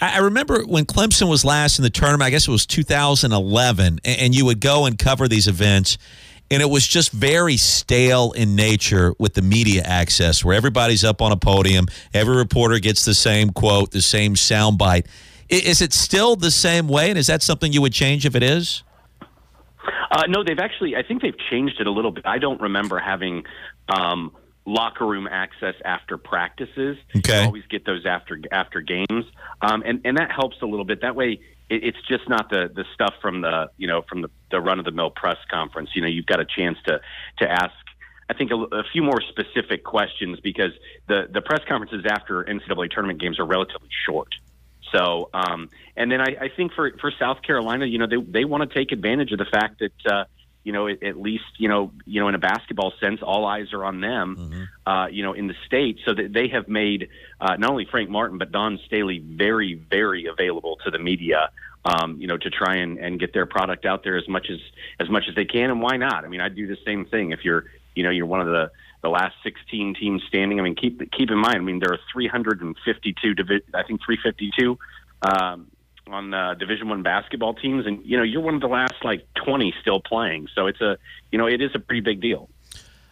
[0.00, 4.34] I remember when Clemson was last in the tournament, I guess it was 2011, and
[4.34, 5.98] you would go and cover these events
[6.50, 11.22] and it was just very stale in nature with the media access where everybody's up
[11.22, 15.06] on a podium every reporter gets the same quote the same soundbite.
[15.48, 18.42] Is it still the same way and is that something you would change if it
[18.42, 18.82] is?
[20.10, 22.26] Uh, no they've actually i think they've changed it a little bit.
[22.26, 23.44] I don't remember having
[23.88, 24.32] um,
[24.66, 29.24] locker room access after practices okay you always get those after after games
[29.62, 32.70] um, and and that helps a little bit that way it, it's just not the
[32.74, 35.90] the stuff from the you know from the, the run of the mill press conference.
[35.94, 37.00] You know, you've got a chance to
[37.38, 37.74] to ask.
[38.28, 40.72] I think a, a few more specific questions because
[41.08, 44.28] the the press conferences after NCAA tournament games are relatively short.
[44.92, 48.44] So, um, and then I, I think for for South Carolina, you know, they they
[48.44, 50.24] want to take advantage of the fact that uh,
[50.64, 53.72] you know at, at least you know you know in a basketball sense, all eyes
[53.72, 54.90] are on them, mm-hmm.
[54.90, 57.08] uh, you know, in the state, so that they have made
[57.40, 61.50] uh, not only Frank Martin but Dawn Staley very very available to the media
[61.84, 64.58] um, you know, to try and, and get their product out there as much as
[64.98, 65.70] as much as they can.
[65.70, 66.24] And why not?
[66.24, 68.70] I mean, I'd do the same thing if you're, you know, you're one of the
[69.02, 70.60] the last 16 teams standing.
[70.60, 71.56] I mean, keep keep in mind.
[71.56, 74.78] I mean, there are 352 divi- I think 352
[75.22, 75.70] um,
[76.12, 79.26] on uh, Division One basketball teams, and you know, you're one of the last like
[79.44, 80.48] 20 still playing.
[80.54, 80.98] So it's a,
[81.30, 82.48] you know, it is a pretty big deal.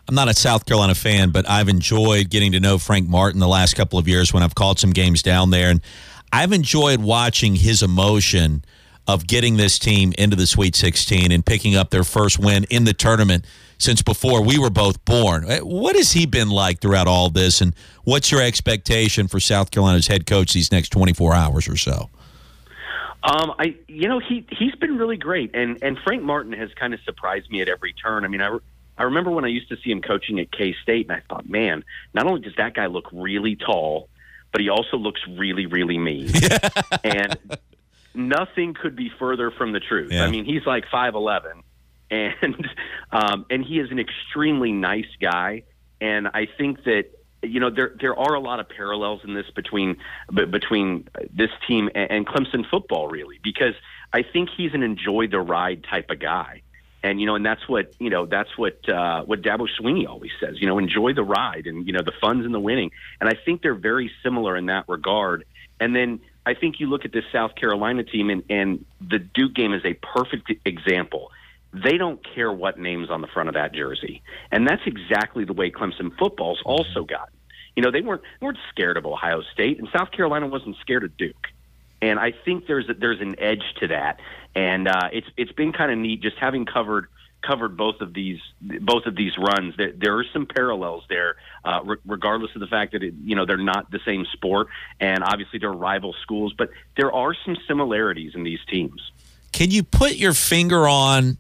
[0.09, 3.49] I'm not a South Carolina fan, but I've enjoyed getting to know Frank Martin the
[3.49, 5.71] last couple of years when I've called some games down there.
[5.71, 5.83] And
[6.33, 8.65] I've enjoyed watching his emotion
[9.07, 12.85] of getting this team into the Sweet 16 and picking up their first win in
[12.85, 13.45] the tournament
[13.79, 15.51] since before we were both born.
[15.51, 19.71] Uh, what has he been like throughout all this, and what's your expectation for South
[19.71, 22.11] Carolina's head coach these next 24 hours or so?
[23.23, 26.95] Um, I, you know, he he's been really great, and and Frank Martin has kind
[26.95, 28.25] of surprised me at every turn.
[28.25, 28.59] I mean, I.
[29.01, 31.49] I remember when I used to see him coaching at K State, and I thought,
[31.49, 34.09] man, not only does that guy look really tall,
[34.51, 36.29] but he also looks really, really mean.
[37.05, 37.39] and
[38.15, 40.11] nothing could be further from the truth.
[40.11, 40.25] Yeah.
[40.25, 41.63] I mean, he's like five eleven,
[42.11, 42.69] and
[43.13, 45.63] um, and he is an extremely nice guy.
[46.01, 47.11] And I think that
[47.43, 49.97] you know there there are a lot of parallels in this between
[50.33, 53.75] between this team and Clemson football, really, because
[54.13, 56.63] I think he's an enjoy the ride type of guy
[57.03, 58.27] and you know, and that's what you know.
[58.27, 60.61] That's what uh, what Dabo Swinney always says.
[60.61, 62.91] You know, enjoy the ride, and you know, the fun's in the winning.
[63.21, 65.45] And I think they're very similar in that regard.
[65.81, 69.55] And then I think you look at this South Carolina team, and, and the Duke
[69.55, 71.31] game is a perfect example.
[71.73, 75.53] They don't care what names on the front of that jersey, and that's exactly the
[75.53, 77.35] way Clemson football's also gotten.
[77.77, 81.05] You know, they weren't they weren't scared of Ohio State, and South Carolina wasn't scared
[81.05, 81.49] of Duke.
[82.01, 84.21] And I think there's a, there's an edge to that,
[84.55, 87.09] and uh, it's it's been kind of neat just having covered
[87.43, 89.75] covered both of these both of these runs.
[89.77, 93.37] There, there are some parallels there, uh, re- regardless of the fact that it, you
[93.37, 94.69] know they're not the same sport,
[95.01, 99.13] and obviously they're rival schools, but there are some similarities in these teams.
[99.53, 101.39] Can you put your finger on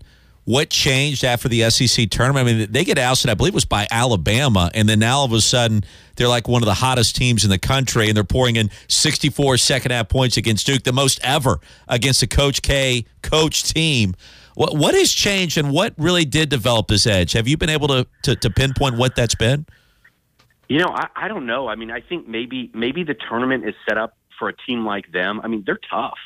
[0.48, 2.48] what changed after the SEC tournament?
[2.48, 5.26] I mean, they get ousted, I believe it was by Alabama, and then now all
[5.26, 5.84] of a sudden
[6.16, 9.58] they're like one of the hottest teams in the country, and they're pouring in 64
[9.58, 14.14] second half points against Duke, the most ever against a Coach K coach team.
[14.54, 17.32] What what has changed, and what really did develop this edge?
[17.32, 19.66] Have you been able to to, to pinpoint what that's been?
[20.70, 21.68] You know, I, I don't know.
[21.68, 25.12] I mean, I think maybe maybe the tournament is set up for a team like
[25.12, 25.42] them.
[25.44, 26.16] I mean, they're tough.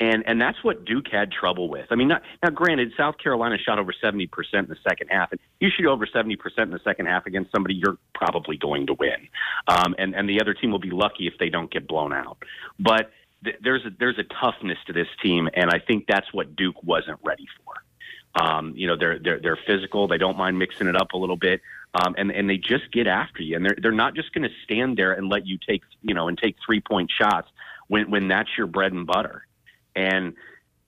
[0.00, 1.86] And and that's what Duke had trouble with.
[1.90, 5.30] I mean, not, now granted, South Carolina shot over seventy percent in the second half,
[5.30, 8.86] and you shoot over seventy percent in the second half against somebody you're probably going
[8.86, 9.28] to win.
[9.68, 12.38] Um, and and the other team will be lucky if they don't get blown out.
[12.78, 13.10] But
[13.44, 16.82] th- there's a, there's a toughness to this team, and I think that's what Duke
[16.82, 18.42] wasn't ready for.
[18.42, 20.08] Um, you know, they're they're they're physical.
[20.08, 21.60] They don't mind mixing it up a little bit,
[21.94, 23.56] um, and and they just get after you.
[23.56, 26.28] And they're they're not just going to stand there and let you take you know
[26.28, 27.48] and take three point shots
[27.88, 29.44] when when that's your bread and butter.
[30.00, 30.34] And,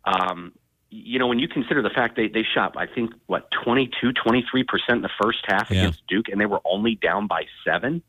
[0.04, 0.52] um,
[0.90, 4.64] you know, when you consider the fact they, they shot, I think, what, 22, 23%
[4.90, 5.80] in the first half Yeah.
[5.80, 8.02] against Duke, and they were only down by seven.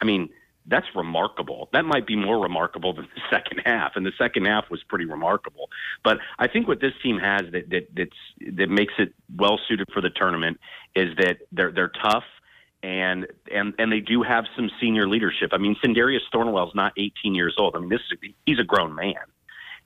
[0.00, 0.30] I mean,
[0.66, 1.68] that's remarkable.
[1.72, 5.06] That might be more remarkable than the second half, and the second half was pretty
[5.06, 5.68] remarkable.
[6.04, 9.88] But I think what this team has that that that's, that makes it well suited
[9.92, 10.58] for the tournament
[10.94, 12.24] is that they're they're tough
[12.82, 15.50] and and and they do have some senior leadership.
[15.52, 17.74] I mean, Sindarius Thornwell's not 18 years old.
[17.76, 19.14] I mean, this is he's a grown man.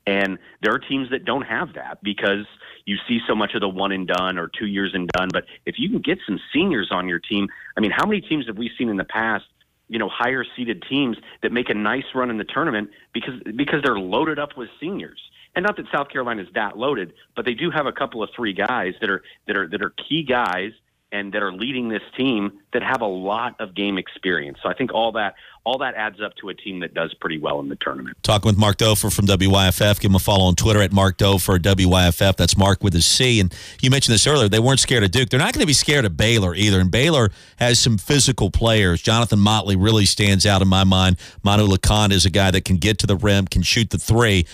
[0.07, 2.47] And there are teams that don't have that because
[2.85, 5.29] you see so much of the one and done or two years and done.
[5.33, 8.47] But if you can get some seniors on your team, I mean, how many teams
[8.47, 9.45] have we seen in the past?
[9.89, 13.83] You know, higher seeded teams that make a nice run in the tournament because because
[13.85, 15.21] they're loaded up with seniors.
[15.55, 18.31] And not that South Carolina is that loaded, but they do have a couple of
[18.35, 20.73] three guys that are that are that are key guys
[21.13, 24.59] and that are leading this team that have a lot of game experience.
[24.63, 27.39] So I think all that all that adds up to a team that does pretty
[27.39, 28.17] well in the tournament.
[28.23, 29.99] Talking with Mark Dofer from WYFF.
[29.99, 32.37] Give him a follow on Twitter at Mark Dofer, WYFF.
[32.37, 33.41] That's Mark with a C.
[33.41, 34.49] And you mentioned this earlier.
[34.49, 35.29] They weren't scared of Duke.
[35.29, 36.79] They're not going to be scared of Baylor either.
[36.79, 39.03] And Baylor has some physical players.
[39.03, 41.17] Jonathan Motley really stands out in my mind.
[41.43, 44.47] Manu Lecomte is a guy that can get to the rim, can shoot the three.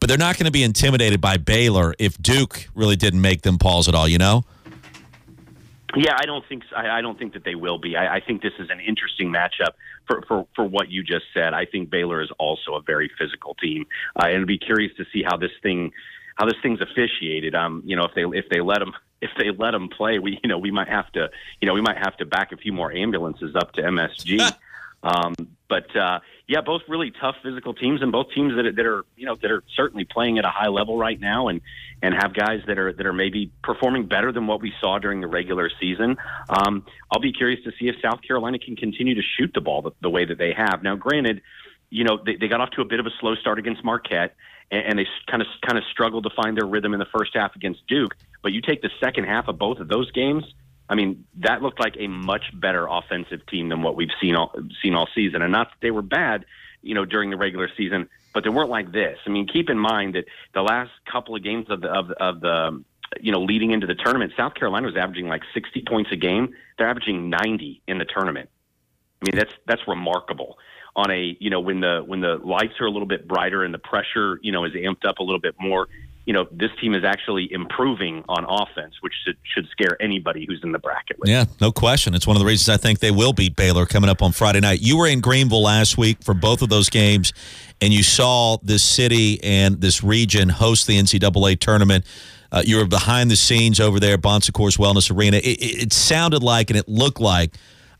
[0.00, 3.56] But they're not going to be intimidated by Baylor if Duke really didn't make them
[3.56, 4.44] pause at all, you know?
[5.96, 7.96] Yeah, I don't think I, I don't think that they will be.
[7.96, 9.72] I, I think this is an interesting matchup
[10.06, 11.54] for, for for what you just said.
[11.54, 13.86] I think Baylor is also a very physical team,
[14.20, 15.92] uh, and I'd be curious to see how this thing
[16.36, 17.54] how this thing's officiated.
[17.54, 20.38] Um, you know, if they if they let them if they let them play, we
[20.42, 21.30] you know we might have to
[21.60, 24.52] you know we might have to back a few more ambulances up to MSG.
[25.02, 25.34] um,
[25.68, 29.26] but uh, yeah, both really tough physical teams, and both teams that, that are you
[29.26, 31.60] know that are certainly playing at a high level right now, and
[32.02, 35.20] and have guys that are that are maybe performing better than what we saw during
[35.20, 36.16] the regular season.
[36.48, 39.82] Um, I'll be curious to see if South Carolina can continue to shoot the ball
[39.82, 40.84] the, the way that they have.
[40.84, 41.42] Now, granted,
[41.90, 44.36] you know they, they got off to a bit of a slow start against Marquette,
[44.70, 47.32] and, and they kind of kind of struggled to find their rhythm in the first
[47.34, 48.14] half against Duke.
[48.42, 50.44] But you take the second half of both of those games.
[50.88, 54.52] I mean, that looked like a much better offensive team than what we've seen all
[54.82, 55.42] seen all season.
[55.42, 56.44] And not that they were bad,
[56.82, 59.18] you know, during the regular season, but they weren't like this.
[59.26, 62.40] I mean, keep in mind that the last couple of games of the of, of
[62.40, 62.84] the
[63.20, 66.54] you know leading into the tournament, South Carolina was averaging like 60 points a game.
[66.78, 68.48] They're averaging 90 in the tournament.
[69.22, 70.58] I mean, that's that's remarkable.
[70.94, 73.74] On a you know when the when the lights are a little bit brighter and
[73.74, 75.88] the pressure you know is amped up a little bit more,
[76.26, 80.60] you know this team is actually improving on offense, which should, should scare anybody who's
[80.62, 81.18] in the bracket.
[81.18, 82.14] With Yeah, no question.
[82.14, 84.60] It's one of the reasons I think they will beat Baylor coming up on Friday
[84.60, 84.80] night.
[84.82, 87.32] You were in Greenville last week for both of those games,
[87.80, 92.04] and you saw this city and this region host the NCAA tournament.
[92.50, 95.36] Uh, you were behind the scenes over there Bon Secours Wellness Arena.
[95.36, 97.54] It, it, it sounded like and it looked like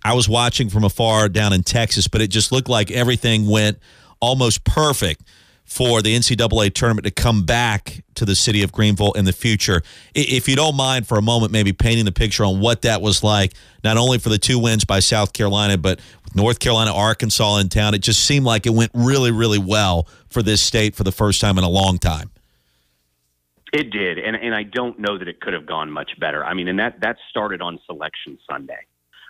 [0.04, 3.78] I was watching from afar down in Texas, but it just looked like everything went
[4.20, 5.22] almost perfect
[5.66, 9.82] for the NCAA tournament to come back to the city of Greenville in the future.
[10.14, 13.22] If you don't mind for a moment, maybe painting the picture on what that was
[13.22, 13.52] like,
[13.82, 17.68] not only for the two wins by South Carolina, but with North Carolina, Arkansas in
[17.68, 17.94] town.
[17.94, 21.40] It just seemed like it went really, really well for this state for the first
[21.40, 22.30] time in a long time.
[23.72, 26.44] It did, and and I don't know that it could have gone much better.
[26.44, 28.86] I mean, and that that started on Selection Sunday.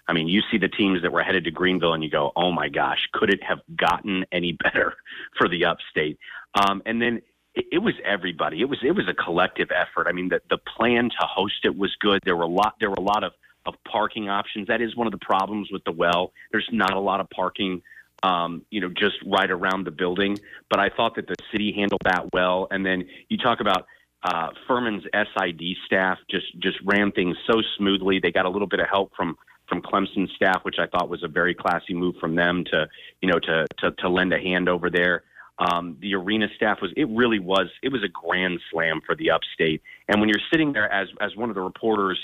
[0.08, 2.52] I mean, you see the teams that were headed to Greenville, and you go, "Oh
[2.52, 4.94] my gosh, could it have gotten any better
[5.38, 6.18] for the Upstate?"
[6.54, 7.22] Um, and then
[7.54, 8.60] it, it was everybody.
[8.60, 10.06] It was it was a collective effort.
[10.08, 12.20] I mean, the the plan to host it was good.
[12.24, 12.74] There were a lot.
[12.80, 13.32] There were a lot of
[13.64, 14.68] of parking options.
[14.68, 16.32] That is one of the problems with the well.
[16.52, 17.82] There's not a lot of parking
[18.22, 20.38] um, you know, just right around the building.
[20.70, 22.66] But I thought that the city handled that well.
[22.70, 23.86] And then you talk about
[24.22, 28.18] uh, Furman's SID staff just just ran things so smoothly.
[28.18, 29.36] They got a little bit of help from
[29.68, 32.88] from Clemson staff, which I thought was a very classy move from them to
[33.20, 35.24] you know to to, to lend a hand over there.
[35.58, 39.30] Um, the arena staff was it really was it was a grand slam for the
[39.30, 39.82] upstate.
[40.08, 42.18] And when you're sitting there as as one of the reporters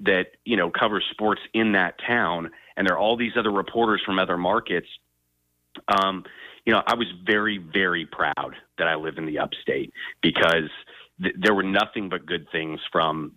[0.00, 4.02] that you know covers sports in that town, and there are all these other reporters
[4.04, 4.88] from other markets.
[5.88, 6.24] Um,
[6.64, 10.70] you know, I was very, very proud that I live in the upstate because
[11.22, 13.32] th- there were nothing but good things from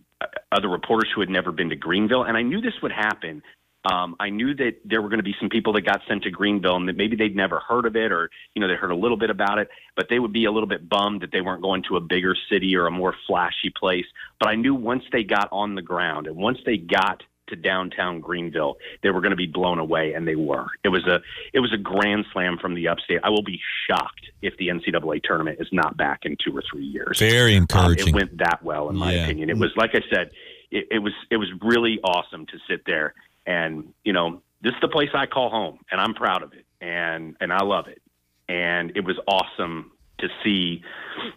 [0.52, 2.24] other reporters who had never been to Greenville.
[2.24, 3.44] And I knew this would happen.
[3.90, 6.32] Um, I knew that there were going to be some people that got sent to
[6.32, 8.96] Greenville and that maybe they'd never heard of it or, you know, they heard a
[8.96, 11.62] little bit about it, but they would be a little bit bummed that they weren't
[11.62, 14.06] going to a bigger city or a more flashy place.
[14.40, 18.20] But I knew once they got on the ground and once they got to downtown
[18.20, 20.68] Greenville, they were going to be blown away, and they were.
[20.84, 21.22] It was a
[21.54, 23.20] it was a grand slam from the upstate.
[23.24, 26.86] I will be shocked if the NCAA tournament is not back in two or three
[26.86, 27.20] years.
[27.20, 28.14] Very encouraging.
[28.14, 29.24] Um, it went that well, in my Yeah.
[29.26, 29.50] opinion.
[29.50, 30.32] It was like I said,
[30.72, 33.14] it, it was it was really awesome to sit there,
[33.46, 36.66] and you know, this is the place I call home, and I'm proud of it,
[36.82, 38.02] and and I love it,
[38.50, 40.82] and it was awesome to see,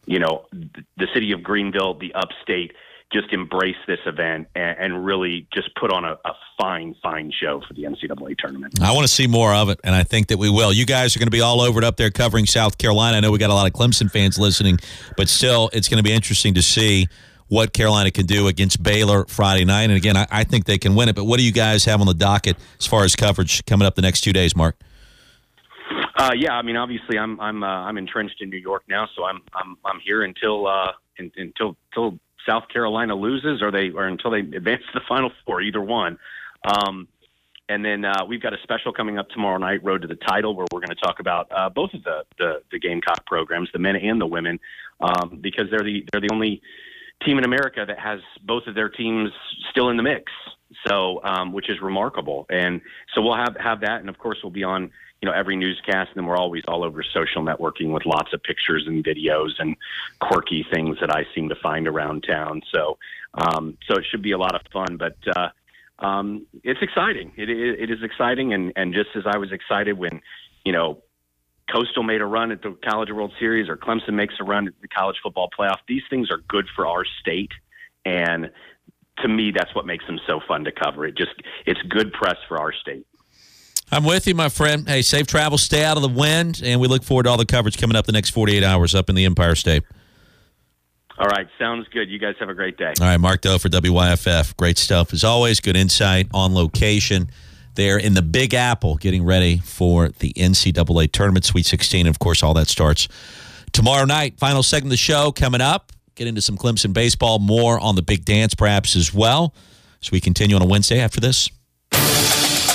[0.06, 2.72] you know, th- the city of Greenville, the upstate
[3.12, 7.60] just embrace this event and, and really just put on a, a fine, fine show
[7.66, 8.80] for the NCAA tournament.
[8.80, 10.72] I want to see more of it, and I think that we will.
[10.72, 13.16] You guys are going to be all over it up there covering South Carolina.
[13.16, 14.78] I know we got a lot of Clemson fans listening,
[15.16, 17.08] but still, it's going to be interesting to see
[17.48, 19.84] what Carolina can do against Baylor Friday night.
[19.84, 21.16] And again, I, I think they can win it.
[21.16, 23.96] But what do you guys have on the docket as far as coverage coming up
[23.96, 24.76] the next two days, Mark?
[26.16, 29.24] Uh, yeah, I mean, obviously, I'm I'm uh, I'm entrenched in New York now, so
[29.24, 32.18] I'm I'm I'm here until uh, in, until until
[32.48, 36.18] South Carolina loses, or they or until they advance to the Final Four, either one.
[36.64, 37.08] Um,
[37.68, 40.56] and then uh, we've got a special coming up tomorrow night, Road to the Title,
[40.56, 43.78] where we're going to talk about uh, both of the, the the Gamecock programs, the
[43.78, 44.58] men and the women,
[45.00, 46.60] um, because they're the they're the only
[47.24, 49.30] team in America that has both of their teams
[49.70, 50.32] still in the mix.
[50.86, 52.46] So, um, which is remarkable.
[52.48, 52.80] And
[53.12, 56.10] so we'll have have that, and of course we'll be on you know every newscast,
[56.10, 59.76] and then we're always all over social networking with lots of pictures and videos and
[60.20, 62.62] quirky things that I seem to find around town.
[62.72, 62.98] So,
[63.34, 64.96] um, so it should be a lot of fun.
[64.96, 65.48] But uh,
[66.04, 67.32] um, it's exciting.
[67.36, 70.20] It, it, it is exciting, and and just as I was excited when
[70.64, 71.02] you know
[71.70, 74.74] Coastal made a run at the College World Series or Clemson makes a run at
[74.80, 75.78] the college football playoff.
[75.86, 77.52] These things are good for our state,
[78.04, 78.50] and
[79.18, 81.06] to me, that's what makes them so fun to cover.
[81.06, 81.32] It just
[81.66, 83.06] it's good press for our state.
[83.92, 84.88] I'm with you, my friend.
[84.88, 87.46] Hey, safe travel, stay out of the wind, and we look forward to all the
[87.46, 89.82] coverage coming up the next 48 hours up in the Empire State.
[91.18, 92.08] All right, sounds good.
[92.08, 92.94] You guys have a great day.
[93.00, 94.56] All right, Mark Dofer WYFF.
[94.56, 95.60] Great stuff as always.
[95.60, 97.30] Good insight on location
[97.74, 102.06] there in the Big Apple, getting ready for the NCAA tournament, Sweet 16.
[102.06, 103.08] And of course, all that starts
[103.72, 104.38] tomorrow night.
[104.38, 105.92] Final segment of the show coming up.
[106.14, 109.54] Get into some Clemson baseball, more on the big dance perhaps as well.
[110.00, 111.50] So we continue on a Wednesday after this.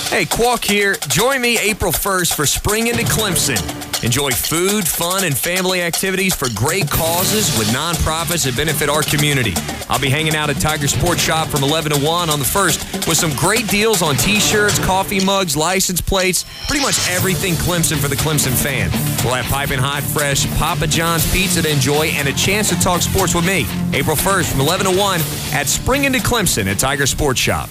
[0.10, 0.96] Hey, Qualk here.
[1.10, 3.60] Join me April 1st for Spring into Clemson.
[4.04, 9.54] Enjoy food, fun, and family activities for great causes with nonprofits that benefit our community.
[9.90, 13.08] I'll be hanging out at Tiger Sports Shop from 11 to 1 on the 1st
[13.10, 17.98] with some great deals on t shirts, coffee mugs, license plates, pretty much everything Clemson
[17.98, 18.92] for the Clemson fan.
[19.26, 23.02] We'll have piping hot, fresh Papa John's pizza to enjoy and a chance to talk
[23.02, 23.66] sports with me.
[23.92, 25.20] April 1st from 11 to 1
[25.52, 27.70] at Spring into Clemson at Tiger Sports Shop.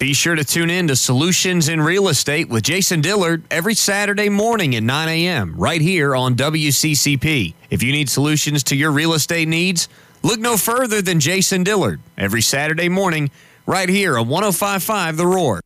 [0.00, 4.30] Be sure to tune in to Solutions in Real Estate with Jason Dillard every Saturday
[4.30, 5.54] morning at 9 a.m.
[5.58, 7.52] right here on WCCP.
[7.68, 9.90] If you need solutions to your real estate needs,
[10.22, 13.30] look no further than Jason Dillard every Saturday morning
[13.66, 15.60] right here on 1055 The Roar.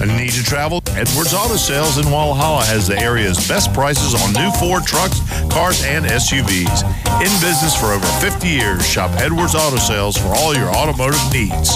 [0.00, 0.82] Need to travel?
[0.88, 5.20] Edwards Auto Sales in Walhalla has the area's best prices on new Ford trucks,
[5.50, 6.84] cars, and SUVs.
[7.20, 11.70] In business for over 50 years, shop Edwards Auto Sales for all your automotive needs.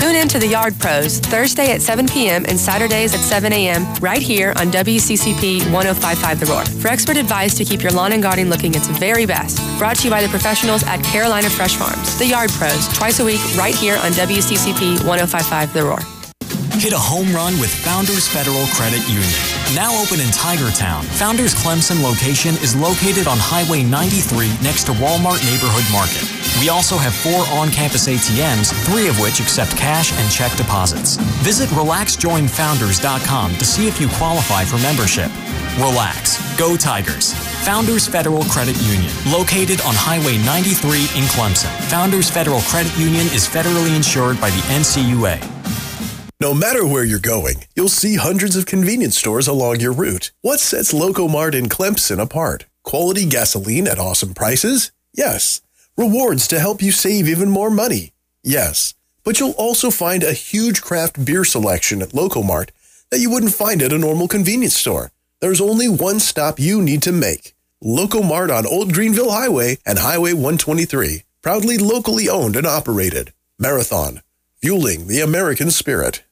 [0.00, 2.46] Tune in to the Yard Pros Thursday at 7 p.m.
[2.48, 3.84] and Saturdays at 7 a.m.
[3.96, 8.22] right here on WCCP 1055 The Roar for expert advice to keep your lawn and
[8.22, 9.60] garden looking its very best.
[9.78, 12.18] Brought to you by the professionals at Carolina Fresh Farms.
[12.18, 16.00] The Yard Pros, twice a week right here on WCCP 1055 The Roar.
[16.80, 19.40] Hit a home run with Founders Federal Credit Union.
[19.74, 25.44] Now open in Tigertown, Founders Clemson location is located on Highway 93 next to Walmart
[25.44, 26.29] Neighborhood Market.
[26.60, 31.16] We also have four on-campus ATMs, three of which accept cash and check deposits.
[31.42, 35.30] Visit relaxjoinfounders.com to see if you qualify for membership.
[35.78, 36.38] Relax.
[36.58, 37.32] Go Tigers.
[37.64, 41.70] Founders Federal Credit Union, located on Highway 93 in Clemson.
[41.88, 45.38] Founders Federal Credit Union is federally insured by the NCUA.
[46.40, 50.32] No matter where you're going, you'll see hundreds of convenience stores along your route.
[50.40, 52.64] What sets Locomart in Clemson apart?
[52.82, 54.90] Quality gasoline at awesome prices?
[55.14, 55.60] Yes.
[56.00, 58.12] Rewards to help you save even more money?
[58.42, 58.94] Yes.
[59.22, 62.70] But you'll also find a huge craft beer selection at Locomart
[63.10, 65.12] that you wouldn't find at a normal convenience store.
[65.40, 67.54] There's only one stop you need to make.
[67.84, 71.24] Locomart on Old Greenville Highway and Highway 123.
[71.42, 73.34] Proudly locally owned and operated.
[73.58, 74.22] Marathon,
[74.62, 76.22] fueling the American spirit.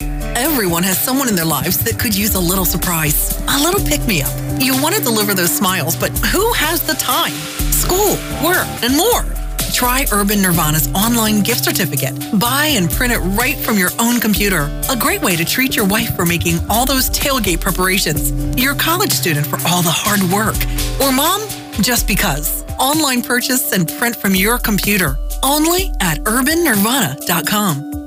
[0.00, 4.06] Everyone has someone in their lives that could use a little surprise, a little pick
[4.06, 4.32] me up.
[4.58, 7.34] You want to deliver those smiles, but who has the time?
[7.82, 8.14] School,
[8.44, 9.24] work, and more.
[9.72, 12.14] Try Urban Nirvana's online gift certificate.
[12.38, 14.70] Buy and print it right from your own computer.
[14.88, 19.10] A great way to treat your wife for making all those tailgate preparations, your college
[19.10, 20.54] student for all the hard work,
[21.02, 21.42] or mom,
[21.82, 22.62] just because.
[22.78, 25.16] Online purchase and print from your computer.
[25.42, 28.01] Only at urbannirvana.com.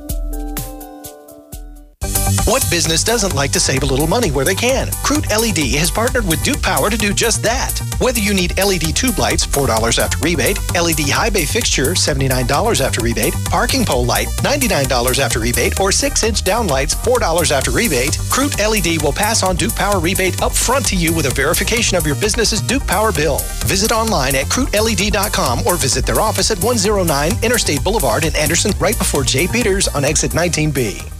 [2.43, 4.91] What business doesn't like to save a little money where they can?
[5.03, 7.79] Crude LED has partnered with Duke Power to do just that.
[7.99, 13.01] Whether you need LED tube lights, $4 after rebate, LED high bay fixture, $79 after
[13.01, 18.17] rebate, parking pole light, $99 after rebate, or 6 inch down lights, $4 after rebate,
[18.29, 21.97] Crude LED will pass on Duke Power rebate up front to you with a verification
[21.97, 23.39] of your business's Duke Power bill.
[23.65, 28.97] Visit online at crudeled.com or visit their office at 109 Interstate Boulevard in Anderson, right
[28.97, 29.47] before J.
[29.47, 31.14] Peters on exit 19B.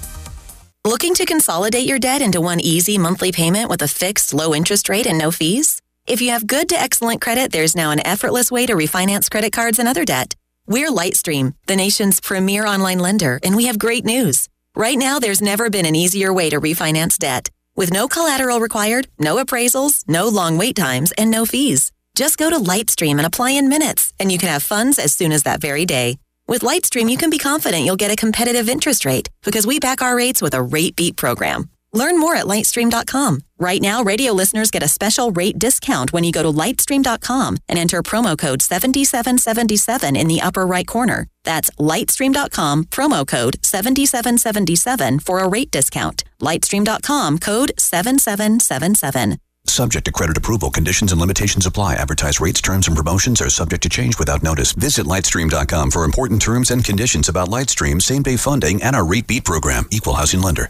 [0.86, 4.88] Looking to consolidate your debt into one easy monthly payment with a fixed, low interest
[4.88, 5.82] rate and no fees?
[6.06, 9.52] If you have good to excellent credit, there's now an effortless way to refinance credit
[9.52, 10.36] cards and other debt.
[10.68, 14.48] We're Lightstream, the nation's premier online lender, and we have great news.
[14.76, 17.50] Right now, there's never been an easier way to refinance debt.
[17.76, 21.92] With no collateral required, no appraisals, no long wait times, and no fees.
[22.14, 25.32] Just go to Lightstream and apply in minutes, and you can have funds as soon
[25.32, 26.20] as that very day.
[26.48, 30.02] With Lightstream, you can be confident you'll get a competitive interest rate because we back
[30.02, 31.70] our rates with a rate beat program.
[31.92, 33.40] Learn more at lightstream.com.
[33.58, 37.80] Right now, radio listeners get a special rate discount when you go to lightstream.com and
[37.80, 41.28] enter promo code 7777 in the upper right corner.
[41.44, 46.26] That's lightstream.com, promo code 7777 for a rate discount.
[46.42, 49.45] Lightstream.com, code 7777.
[49.68, 51.96] Subject to credit approval, conditions and limitations apply.
[51.96, 54.72] Advertise rates, terms, and promotions are subject to change without notice.
[54.72, 59.28] Visit Lightstream.com for important terms and conditions about Lightstream, same day funding, and our Rate
[59.28, 59.86] Beat program.
[59.92, 60.70] Equal housing lender.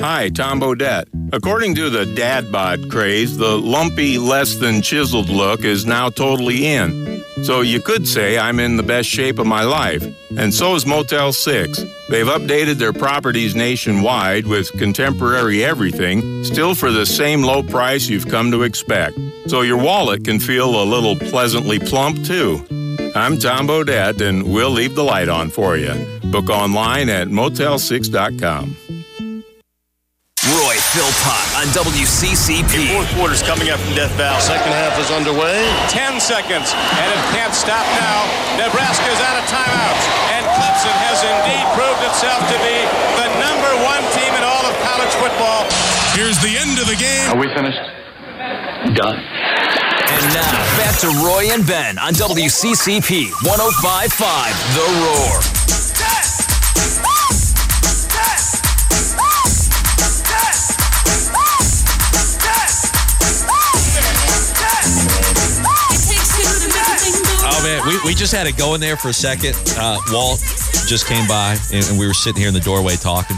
[0.00, 1.04] Hi, Tom Bodett.
[1.32, 6.66] According to the dad bod craze, the lumpy, less than chiseled look is now totally
[6.66, 7.22] in.
[7.44, 10.04] So you could say I'm in the best shape of my life.
[10.36, 11.84] And so is Motel 6.
[12.08, 18.28] They've updated their properties nationwide with contemporary everything, still for the same low price you've
[18.28, 19.16] come to expect.
[19.46, 22.64] So your wallet can feel a little pleasantly plump, too.
[23.14, 25.94] I'm Tom Bodett, and we'll leave the light on for you.
[26.24, 28.76] Book online at motel6.com.
[30.90, 32.94] Roy Philpott on WCCP.
[32.94, 34.40] fourth quarter's coming up from Death Valley.
[34.40, 35.62] Second half is underway.
[35.86, 38.26] 10 seconds, and it can't stop now.
[38.58, 42.78] Nebraska's out of timeouts, and Clemson has indeed proved itself to be
[43.22, 45.62] the number one team in all of college football.
[46.18, 47.30] Here's the end of the game.
[47.30, 47.82] Are we finished?
[48.98, 49.18] Done.
[49.22, 55.60] And now, back to Roy and Ben on WCCP 1055 The Roar.
[68.04, 69.54] We, just had it going there for a second.
[69.76, 70.40] Uh, Walt
[70.86, 73.36] just came by and, and we were sitting here in the doorway talking.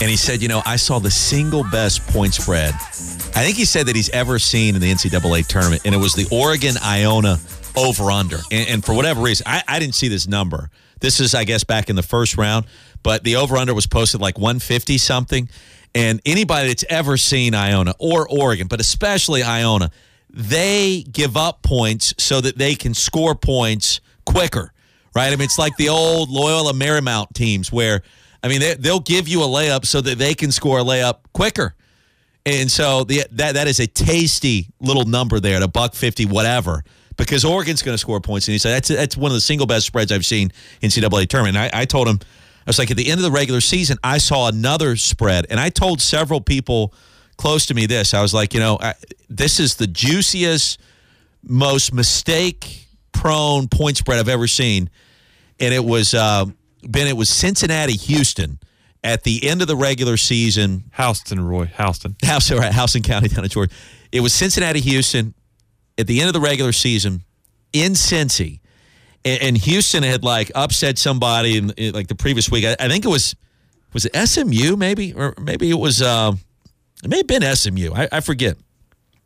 [0.00, 2.72] And he said, you know, I saw the single best point spread.
[2.72, 6.14] I think he said that he's ever seen in the NCAA tournament, and it was
[6.14, 7.38] the Oregon Iona
[7.76, 8.38] over under.
[8.50, 10.70] And, and for whatever reason, I, I didn't see this number.
[11.00, 12.66] This is, I guess, back in the first round,
[13.02, 15.48] but the over under was posted like 150 something.
[15.94, 19.90] And anybody that's ever seen Iona or Oregon, but especially Iona,
[20.32, 24.72] they give up points so that they can score points quicker,
[25.14, 25.28] right?
[25.28, 28.02] I mean, it's like the old Loyola Marymount teams where,
[28.42, 31.18] I mean, they, they'll give you a layup so that they can score a layup
[31.34, 31.74] quicker.
[32.46, 36.24] And so the, that that is a tasty little number there, at a buck fifty,
[36.24, 36.82] whatever,
[37.16, 38.48] because Oregon's going to score points.
[38.48, 40.50] And he said that's that's one of the single best spreads I've seen
[40.80, 41.56] in NCAA tournament.
[41.56, 43.98] And I, I told him, I was like, at the end of the regular season,
[44.02, 46.94] I saw another spread, and I told several people
[47.40, 48.12] close to me this.
[48.12, 48.94] I was like, you know, I,
[49.30, 50.78] this is the juiciest,
[51.42, 54.90] most mistake prone point spread I've ever seen,
[55.58, 56.44] and it was uh,
[56.82, 57.06] Ben.
[57.06, 58.58] It was Cincinnati, Houston
[59.02, 60.84] at the end of the regular season.
[60.96, 62.14] Houston, Roy, Houston.
[62.22, 63.72] Houston, right, Houston County down in Georgia.
[64.12, 65.34] It was Cincinnati, Houston
[65.96, 67.22] at the end of the regular season
[67.72, 68.60] in Cincy.
[69.24, 72.66] And, and Houston had like upset somebody in, in like the previous week.
[72.66, 73.34] I, I, think it was,
[73.94, 75.14] was it SMU maybe?
[75.14, 76.32] Or maybe it was, uh,
[77.02, 77.92] it may have been SMU.
[77.94, 78.56] I, I forget.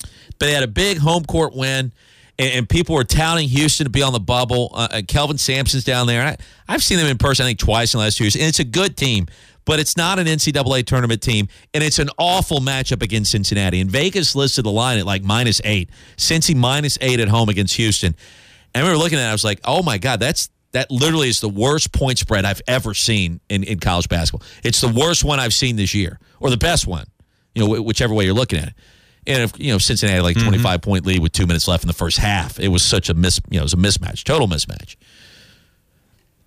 [0.00, 1.92] But they had a big home court win.
[2.38, 4.70] and, and people were touting Houston to be on the bubble.
[4.74, 6.22] Uh, uh, Kelvin Sampson's down there.
[6.22, 6.36] I,
[6.68, 8.60] I've seen them in person, I think, twice in the last two years, and it's
[8.60, 9.26] a good team.
[9.66, 13.80] But it's not an NCAA tournament team, and it's an awful matchup against Cincinnati.
[13.80, 15.88] And Vegas listed the line at like minus eight.
[16.18, 18.14] Cincy minus eight at home against Houston.
[18.74, 21.28] And I remember looking at it, I was like, oh my God, that's that literally
[21.28, 24.46] is the worst point spread I've ever seen in, in college basketball.
[24.64, 27.06] It's the worst one I've seen this year, or the best one,
[27.54, 28.74] you know, whichever way you're looking at it.
[29.26, 30.48] And if you know Cincinnati had like Mm-hmm.
[30.48, 33.14] 25 point lead with two minutes left in the first half, it was such a
[33.14, 33.40] miss.
[33.48, 34.96] You know, it was a mismatch, total mismatch.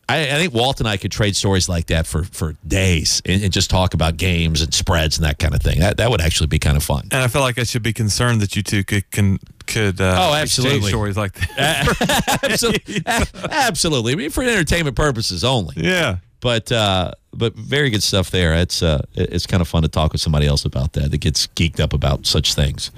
[0.09, 3.43] I, I think Walt and I could trade stories like that for for days and,
[3.43, 5.79] and just talk about games and spreads and that kind of thing.
[5.79, 7.09] That that would actually be kind of fun.
[7.11, 10.15] And I feel like I should be concerned that you two could can could uh,
[10.29, 10.87] Oh, absolutely.
[10.89, 12.39] stories like that.
[12.43, 13.01] absolutely,
[13.51, 14.13] absolutely.
[14.13, 15.75] I mean, for entertainment purposes only.
[15.77, 16.17] Yeah.
[16.39, 18.53] But uh, but very good stuff there.
[18.55, 21.47] It's uh, it's kind of fun to talk with somebody else about that that gets
[21.47, 22.91] geeked up about such things.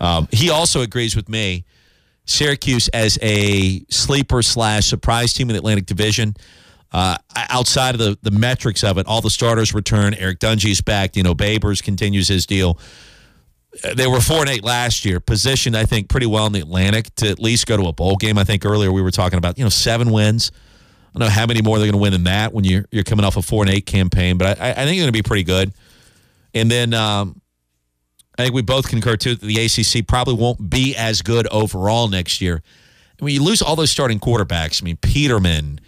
[0.00, 1.64] Um, he also agrees with me.
[2.24, 6.34] Syracuse as a sleeper slash surprise team in the Atlantic Division.
[6.92, 10.12] Uh, outside of the, the metrics of it, all the starters return.
[10.14, 11.16] Eric Dungey's back.
[11.16, 12.78] You know, Babers continues his deal.
[13.82, 16.60] Uh, They were four and eight last year, positioned I think pretty well in the
[16.60, 18.36] Atlantic to at least go to a bowl game.
[18.36, 20.52] I think earlier we were talking about you know seven wins.
[21.14, 23.04] I don't know how many more they're going to win than that when you're you're
[23.04, 25.22] coming off a four and eight campaign, but I, I think they're going to be
[25.22, 25.72] pretty good.
[26.54, 27.40] And then um,
[28.38, 32.08] I think we both concur too that the ACC probably won't be as good overall
[32.08, 32.62] next year.
[33.18, 35.80] When you lose all those starting quarterbacks, I mean Peterman,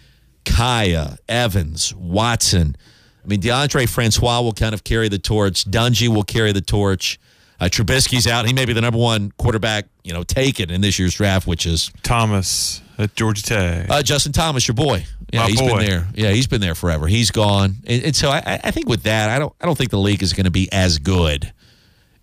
[0.45, 2.77] Kaaya, Evans, Watson.
[3.23, 5.65] I mean Deondre Francois will kind of carry the torch.
[5.65, 7.19] Dungey will carry the torch.
[7.59, 8.45] Uh, Trubisky's out.
[8.45, 11.65] He may be the number one quarterback, you know, taken in this year's draft, which
[11.65, 13.89] is Thomas at Georgia Tech.
[13.89, 15.05] uh, Justin Thomas, your boy.
[15.31, 15.77] Yeah, My he's boy.
[15.77, 16.07] been there.
[16.15, 17.07] Yeah, he's been there forever.
[17.07, 19.89] He's gone, and, and so I, I think with that, I don't, I don't think
[19.89, 21.51] the league is going to be as good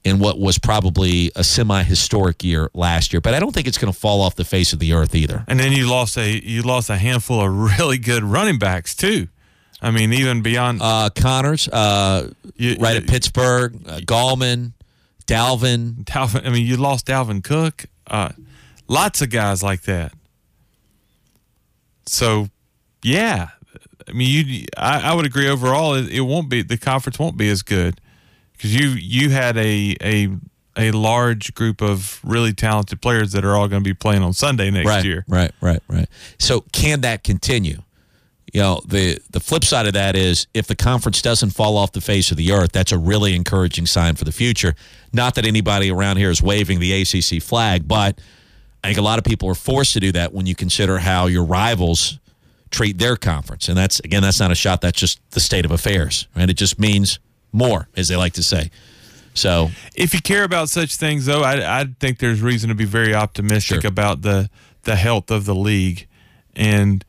[0.05, 3.21] in what was probably a semi-historic year last year.
[3.21, 5.45] But I don't think it's going to fall off the face of the earth either.
[5.49, 9.29] And then you lost a you lost a handful of really good running backs too.
[9.81, 12.31] I mean, even beyond uh, Connors, uh,
[12.79, 14.73] right at Pittsburgh, uh, Gallman,
[15.27, 16.05] Dalvin.
[16.05, 16.47] Dalvin.
[16.47, 17.87] I mean, you lost Dalvin Cook.
[18.07, 18.31] Uh,
[18.89, 20.13] lots of guys like that.
[22.07, 22.49] So,
[23.03, 23.51] yeah,
[24.09, 24.65] I mean, you.
[24.77, 25.49] I, I would agree.
[25.49, 28.01] Overall, it, it won't be the conference won't be as good
[28.53, 30.29] because you you had a a
[30.77, 34.33] a large group of really talented players that are all going to be playing on
[34.33, 35.25] Sunday next right, year.
[35.29, 36.09] Right, right, right.
[36.39, 37.83] So can that continue?
[38.53, 41.93] You know, the the flip side of that is if the conference doesn't fall off
[41.93, 44.75] the face of the earth, that's a really encouraging sign for the future.
[45.13, 48.21] Not that anybody around here is waving the ACC flag, but
[48.85, 51.27] I think a lot of people are forced to do that when you consider how
[51.27, 52.19] your rivals
[52.71, 53.69] treat their conference.
[53.69, 54.83] And that's again, that's not a shot.
[54.83, 56.49] That's just the state of affairs, right?
[56.51, 57.21] It just means
[57.53, 58.71] more, as they like to say.
[59.35, 62.85] So If you care about such things, though, I, I think there's reason to be
[62.85, 64.51] very optimistic about the
[64.83, 66.07] the health of the league.
[66.55, 67.03] And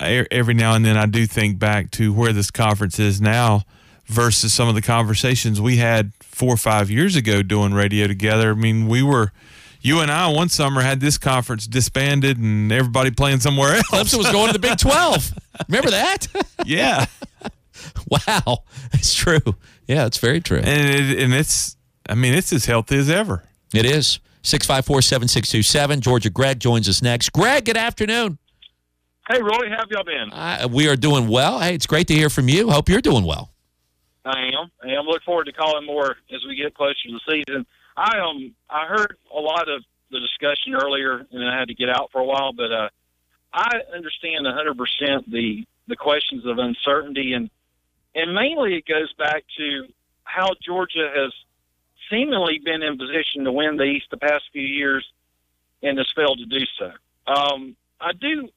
[0.00, 3.62] every now and then, I do think back to where this conference is now
[4.06, 8.50] versus some of the conversations we had four or five years ago doing radio together.
[8.50, 9.32] I mean, we were.
[9.84, 13.88] You and I one summer had this conference disbanded and everybody playing somewhere else.
[13.88, 15.32] Clemson was going to the Big 12.
[15.66, 16.28] Remember that?
[16.64, 17.06] yeah.
[18.08, 18.62] wow.
[18.92, 19.40] It's true.
[19.88, 20.58] Yeah, it's very true.
[20.58, 21.76] And it, and it's
[22.08, 23.42] I mean, it's as healthy as ever.
[23.74, 24.20] It is.
[24.42, 26.00] 654 7627.
[26.00, 27.32] Georgia Greg joins us next.
[27.32, 28.38] Greg, good afternoon.
[29.28, 30.32] Hey, Roy, how have y'all been?
[30.32, 31.60] Uh, we are doing well.
[31.60, 32.70] Hey, it's great to hear from you.
[32.70, 33.50] Hope you're doing well.
[34.24, 34.70] I am.
[34.82, 35.04] I am.
[35.06, 37.66] Look forward to calling more as we get closer to the season.
[37.96, 41.88] I um I heard a lot of the discussion earlier, and I had to get
[41.88, 42.88] out for a while, but uh,
[43.52, 47.50] I understand 100 percent the the questions of uncertainty, and
[48.14, 49.86] and mainly it goes back to
[50.24, 51.32] how Georgia has
[52.10, 55.06] seemingly been in position to win the East the past few years,
[55.82, 56.92] and has failed to do so.
[57.32, 58.48] Um, I do.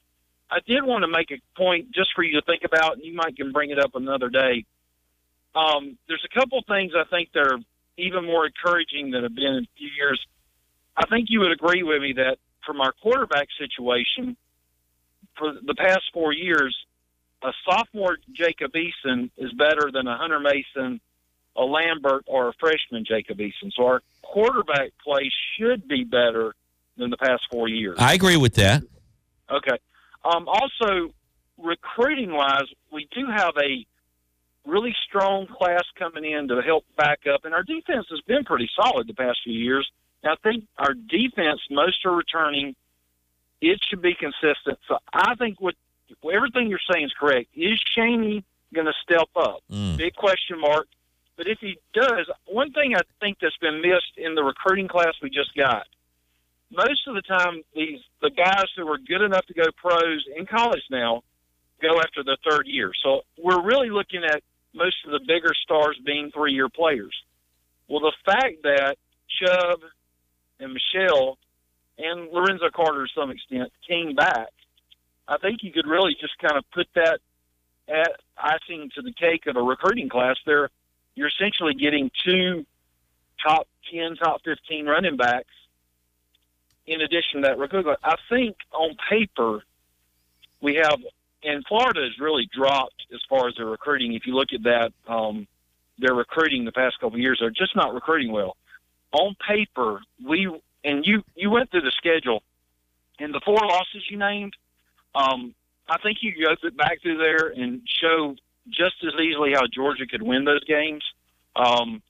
[0.49, 3.13] I did want to make a point just for you to think about, and you
[3.15, 4.65] might can bring it up another day.
[5.55, 7.57] Um, there's a couple things I think that are
[7.97, 10.19] even more encouraging than have been in a few years.
[10.97, 14.37] I think you would agree with me that from our quarterback situation
[15.37, 16.75] for the past four years,
[17.43, 20.99] a sophomore Jacob Eason is better than a Hutson Mason,
[21.55, 23.71] a Lambert, or a freshman Jacob Eason.
[23.75, 26.55] So our quarterback play should be better
[26.97, 27.97] than the past four years.
[27.99, 28.83] I agree with that.
[29.49, 29.77] Okay.
[30.25, 31.13] Um, also,
[31.57, 33.85] recruiting wise, we do have a
[34.65, 38.69] really strong class coming in to help back up, and our defense has been pretty
[38.75, 39.89] solid the past few years.
[40.23, 42.75] And I think our defense, most are returning.
[43.61, 44.79] It should be consistent.
[44.87, 45.75] So I think what
[46.33, 47.49] everything you're saying is correct.
[47.55, 49.59] Is Chaney going to step up?
[49.97, 50.87] Big question mark.
[51.37, 55.13] But if he does, one thing I think that's been missed in the recruiting class
[55.21, 55.85] we just got
[56.71, 60.45] most of the time these the guys who are good enough to go pros in
[60.45, 61.23] college now
[61.81, 62.91] go after their third year.
[63.03, 64.41] So we're really looking at
[64.73, 67.15] most of the bigger stars being three year players.
[67.87, 68.95] Well, the fact that
[69.39, 69.81] Chubb
[70.59, 71.37] and Michel
[71.97, 74.49] and Lorenzo Carter to some extent came back,
[75.27, 77.19] I think you could really just kind of put that
[77.87, 80.35] at icing to the cake of a recruiting class.
[80.45, 80.69] There,
[81.13, 82.65] you're essentially getting two
[83.45, 85.53] top ten, top fifteen running backs
[86.87, 87.93] in addition to that recruiting.
[88.03, 89.63] I think on paper
[90.61, 90.99] we have,
[91.43, 94.13] and Florida has really dropped as far as their recruiting.
[94.13, 95.47] If you look at that, um,
[95.97, 98.57] their recruiting the past couple of years, they're just not recruiting well.
[99.11, 100.49] On paper, we
[100.83, 102.43] and you you went through the schedule,
[103.19, 104.53] and the four losses you named.
[105.13, 105.55] Um,
[105.87, 108.35] I think you go back through there and show
[108.69, 111.03] just as easily how Georgia could win those games.
[111.55, 112.01] Um,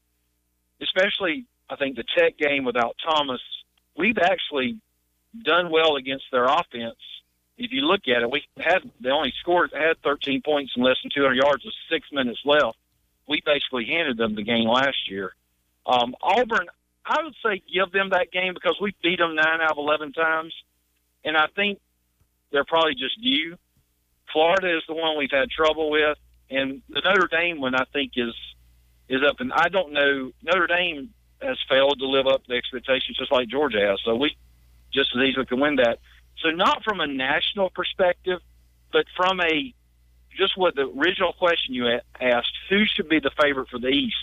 [0.82, 3.42] especially, I think the Tech game without Thomas,
[3.98, 4.78] we've actually
[5.44, 6.98] done well against their offense.
[7.58, 10.98] If you look at it, we had they only scored had 13 points in less
[11.02, 12.78] than 200 yards with six minutes left.
[13.28, 15.34] We basically handed them the game last year.
[15.86, 16.68] Um, Auburn,
[17.06, 20.14] I would say give them that game because we beat them nine out of 11
[20.14, 20.54] times,
[21.24, 21.80] and I think
[22.52, 23.58] they're probably just due.
[24.34, 26.18] Florida is the one we've had trouble with,
[26.50, 28.34] and the Notre Dame one I think is
[29.08, 29.40] is up.
[29.40, 31.14] And I don't know Notre Dame
[31.46, 34.00] has failed to live up to the expectations, just like Georgia has.
[34.04, 34.36] So we
[34.94, 36.00] just as easily can win that.
[36.42, 38.40] So not from a national perspective,
[38.92, 39.74] but from a
[40.38, 41.88] just what the original question you
[42.20, 44.16] asked: Who should be the favorite for the East?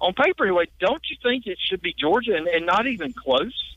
[0.00, 3.76] On paper, anyway, don't you think it should be Georgia and, and not even close?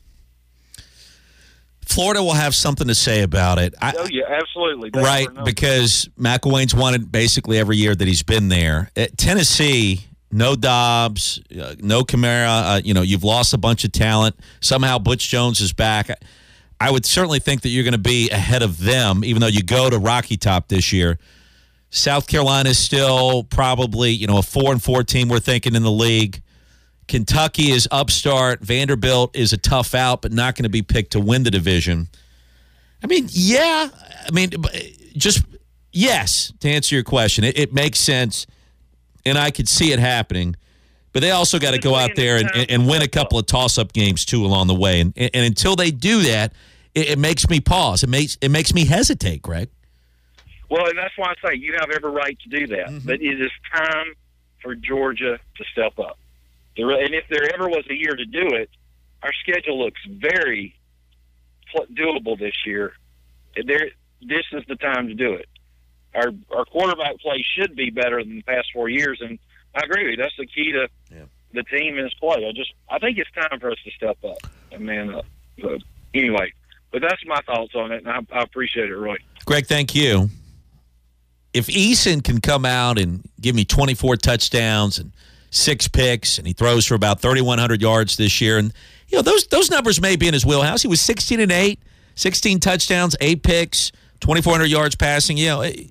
[1.84, 3.74] Florida will have something to say about it.
[3.80, 4.90] I, oh yeah, absolutely.
[4.90, 8.90] They right, because McElwain's won it basically every year that he's been there.
[8.96, 12.76] At Tennessee, no Dobbs, uh, no Kamara.
[12.76, 14.36] Uh, you know, you've lost a bunch of talent.
[14.60, 16.10] Somehow Butch Jones is back.
[16.80, 19.62] I would certainly think that you're going to be ahead of them, even though you
[19.62, 21.18] go to Rocky Top this year.
[21.90, 25.28] South Carolina is still probably you know a four and four team.
[25.28, 26.42] We're thinking in the league.
[27.06, 28.60] Kentucky is upstart.
[28.62, 32.08] Vanderbilt is a tough out, but not going to be picked to win the division.
[33.02, 33.88] I mean, yeah.
[34.26, 34.52] I mean,
[35.14, 35.44] just
[35.92, 38.46] yes, to answer your question, it, it makes sense,
[39.24, 40.56] and I could see it happening.
[41.12, 43.76] But they also got to go out there and, and, win a couple of toss
[43.76, 45.00] up games too along the way.
[45.00, 46.54] And, and until they do that,
[46.94, 48.02] it, it, makes me pause.
[48.02, 49.68] It makes it makes me hesitate, Greg.
[50.70, 52.86] Well, and that's why I say you have every right to do that.
[52.86, 53.06] Mm-hmm.
[53.06, 54.14] But it is time
[54.62, 56.18] for Georgia to step up.
[56.78, 58.70] And if there ever was a year to do it,
[59.22, 60.74] our schedule looks very
[61.94, 62.94] doable this year.
[63.54, 63.90] There,
[64.22, 65.48] this is the time to do it.
[66.14, 69.38] Our our quarterback play should be better than the past four years, and
[69.74, 70.16] I agree with you.
[70.16, 71.24] That's the key to yeah.
[71.52, 72.46] the team and its play.
[72.46, 74.38] I just I think it's time for us to step up
[74.70, 75.24] and man up.
[75.62, 75.82] Uh, but
[76.14, 76.52] anyway,
[76.90, 79.16] but that's my thoughts on it, and I, I appreciate it, Roy.
[79.44, 80.28] Greg, thank you.
[81.54, 85.12] If Eason can come out and give me 24 touchdowns and
[85.52, 88.58] six picks, and he throws for about 3,100 yards this year.
[88.58, 88.72] And,
[89.08, 90.82] you know, those, those numbers may be in his wheelhouse.
[90.82, 91.78] He was 16 and 8,
[92.14, 93.92] 16 touchdowns, eight picks,
[94.22, 95.36] 2,400 yards passing.
[95.36, 95.84] You know, eh,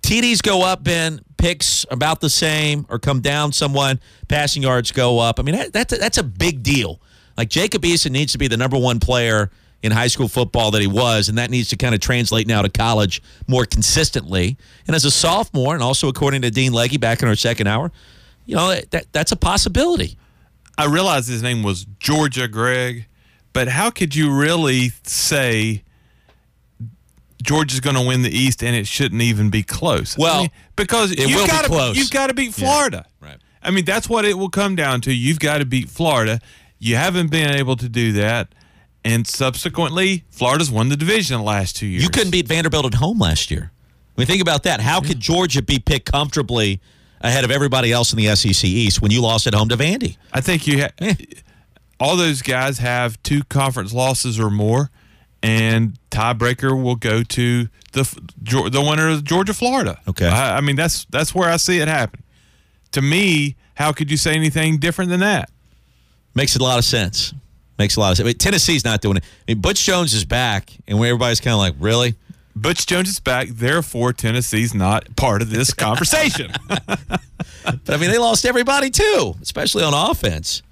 [0.00, 5.18] TDs go up, Ben, picks about the same or come down Someone passing yards go
[5.18, 5.38] up.
[5.38, 7.00] I mean, that, that's, a, that's a big deal.
[7.36, 9.50] Like, Jacob Eason needs to be the number one player
[9.82, 12.62] in high school football that he was, and that needs to kind of translate now
[12.62, 14.56] to college more consistently.
[14.86, 17.92] And as a sophomore, and also according to Dean Legge back in our second hour,
[18.46, 20.16] you know, that that's a possibility.
[20.78, 23.06] I realize his name was Georgia Greg,
[23.52, 25.82] but how could you really say
[27.42, 30.16] Georgia's going to win the East and it shouldn't even be close?
[30.16, 31.96] Well, I mean, because it you've will got be close.
[31.96, 33.04] You've got to beat Florida.
[33.20, 33.38] Yeah, right.
[33.62, 35.12] I mean, that's what it will come down to.
[35.12, 36.40] You've got to beat Florida.
[36.78, 38.54] You haven't been able to do that.
[39.04, 42.02] And subsequently, Florida's won the division the last two years.
[42.02, 43.70] You couldn't beat Vanderbilt at home last year.
[44.16, 44.80] I mean, think about that.
[44.80, 46.80] How could Georgia be picked comfortably
[47.24, 50.16] ahead of everybody else in the SEC East when you lost at home to Vandy.
[50.32, 51.14] I think you ha-
[51.98, 54.90] all those guys have two conference losses or more,
[55.44, 58.02] and tiebreaker will go to the
[58.42, 60.00] the winner of Georgia Florida.
[60.08, 62.22] Okay, I, I mean that's that's where I see it happen.
[62.92, 65.50] To me, how could you say anything different than that?
[66.34, 67.34] Makes a lot of sense.
[67.78, 68.24] Makes a lot of sense.
[68.24, 69.24] I mean, Tennessee's not doing it.
[69.24, 72.14] I mean, Butch Jones is back, and everybody's kind of like, really?
[72.56, 73.48] Butch Jones is back.
[73.48, 76.52] Therefore, Tennessee's not part of this conversation.
[76.68, 77.20] but
[77.88, 80.62] I mean, they lost everybody too, especially on offense.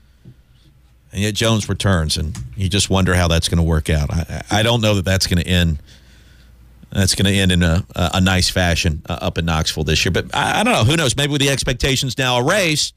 [1.13, 4.11] And yet Jones returns, and you just wonder how that's going to work out.
[4.11, 5.79] I, I don't know that that's going to end.
[6.91, 10.13] That's going to end in a, a nice fashion uh, up in Knoxville this year.
[10.13, 10.85] But I, I don't know.
[10.85, 11.17] Who knows?
[11.17, 12.95] Maybe with the expectations now erased,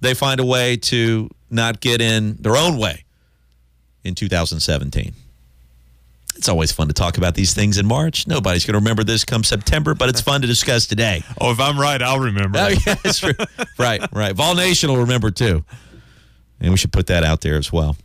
[0.00, 3.04] they find a way to not get in their own way
[4.04, 5.12] in 2017.
[6.36, 8.26] It's always fun to talk about these things in March.
[8.28, 11.24] Nobody's going to remember this come September, but it's fun to discuss today.
[11.40, 12.58] Oh, if I'm right, I'll remember.
[12.60, 13.32] Oh, yeah, that's true.
[13.78, 14.34] right, right.
[14.36, 15.64] Vol Nation will remember too.
[16.60, 17.96] And we should put that out there as well.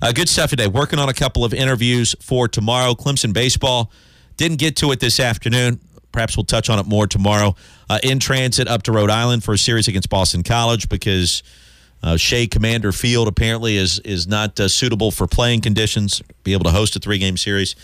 [0.00, 0.66] Uh, good stuff today.
[0.66, 2.94] Working on a couple of interviews for tomorrow.
[2.94, 3.90] Clemson baseball
[4.36, 5.80] didn't get to it this afternoon.
[6.12, 7.54] Perhaps we'll touch on it more tomorrow.
[7.90, 11.42] Uh, in transit up to Rhode Island for a series against Boston College because
[12.02, 16.22] uh, Shea Commander Field apparently is is not uh, suitable for playing conditions.
[16.44, 17.74] Be able to host a three game series.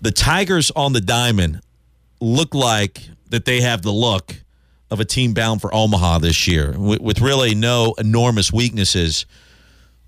[0.00, 1.60] The Tigers on the diamond
[2.20, 4.36] look like that they have the look
[4.90, 9.26] of a team bound for Omaha this year, with, with really no enormous weaknesses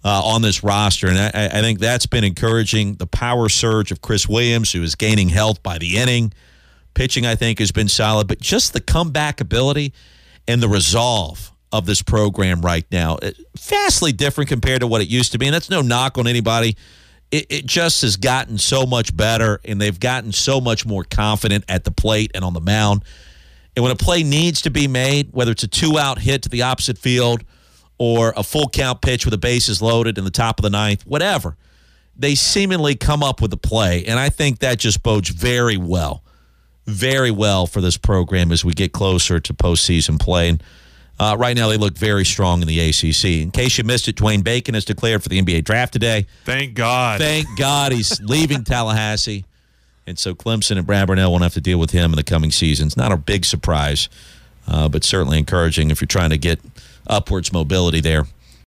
[0.04, 1.08] uh, on this roster.
[1.08, 2.94] And I, I think that's been encouraging.
[2.94, 6.32] The power surge of Chris Williams, who is gaining health by the inning.
[6.94, 9.92] Pitching, I think, has been solid, but just the comeback ability
[10.48, 13.18] and the resolve of this program right now,
[13.56, 15.46] vastly different compared to what it used to be.
[15.46, 16.76] And that's no knock on anybody.
[17.30, 21.64] It, it just has gotten so much better, and they've gotten so much more confident
[21.68, 23.04] at the plate and on the mound.
[23.80, 26.50] And when a play needs to be made, whether it's a two out hit to
[26.50, 27.42] the opposite field
[27.96, 31.06] or a full count pitch with the bases loaded in the top of the ninth,
[31.06, 31.56] whatever,
[32.14, 34.04] they seemingly come up with a play.
[34.04, 36.22] And I think that just bodes very well,
[36.84, 40.50] very well for this program as we get closer to postseason play.
[40.50, 40.62] And
[41.18, 43.42] uh, right now, they look very strong in the ACC.
[43.42, 46.26] In case you missed it, Dwayne Bacon is declared for the NBA draft today.
[46.44, 47.18] Thank God.
[47.18, 49.46] Thank God he's leaving Tallahassee.
[50.10, 52.50] And so Clemson and Brad Brownell won't have to deal with him in the coming
[52.50, 52.96] seasons.
[52.96, 54.08] Not a big surprise,
[54.66, 56.60] uh, but certainly encouraging if you're trying to get
[57.06, 58.26] upwards mobility there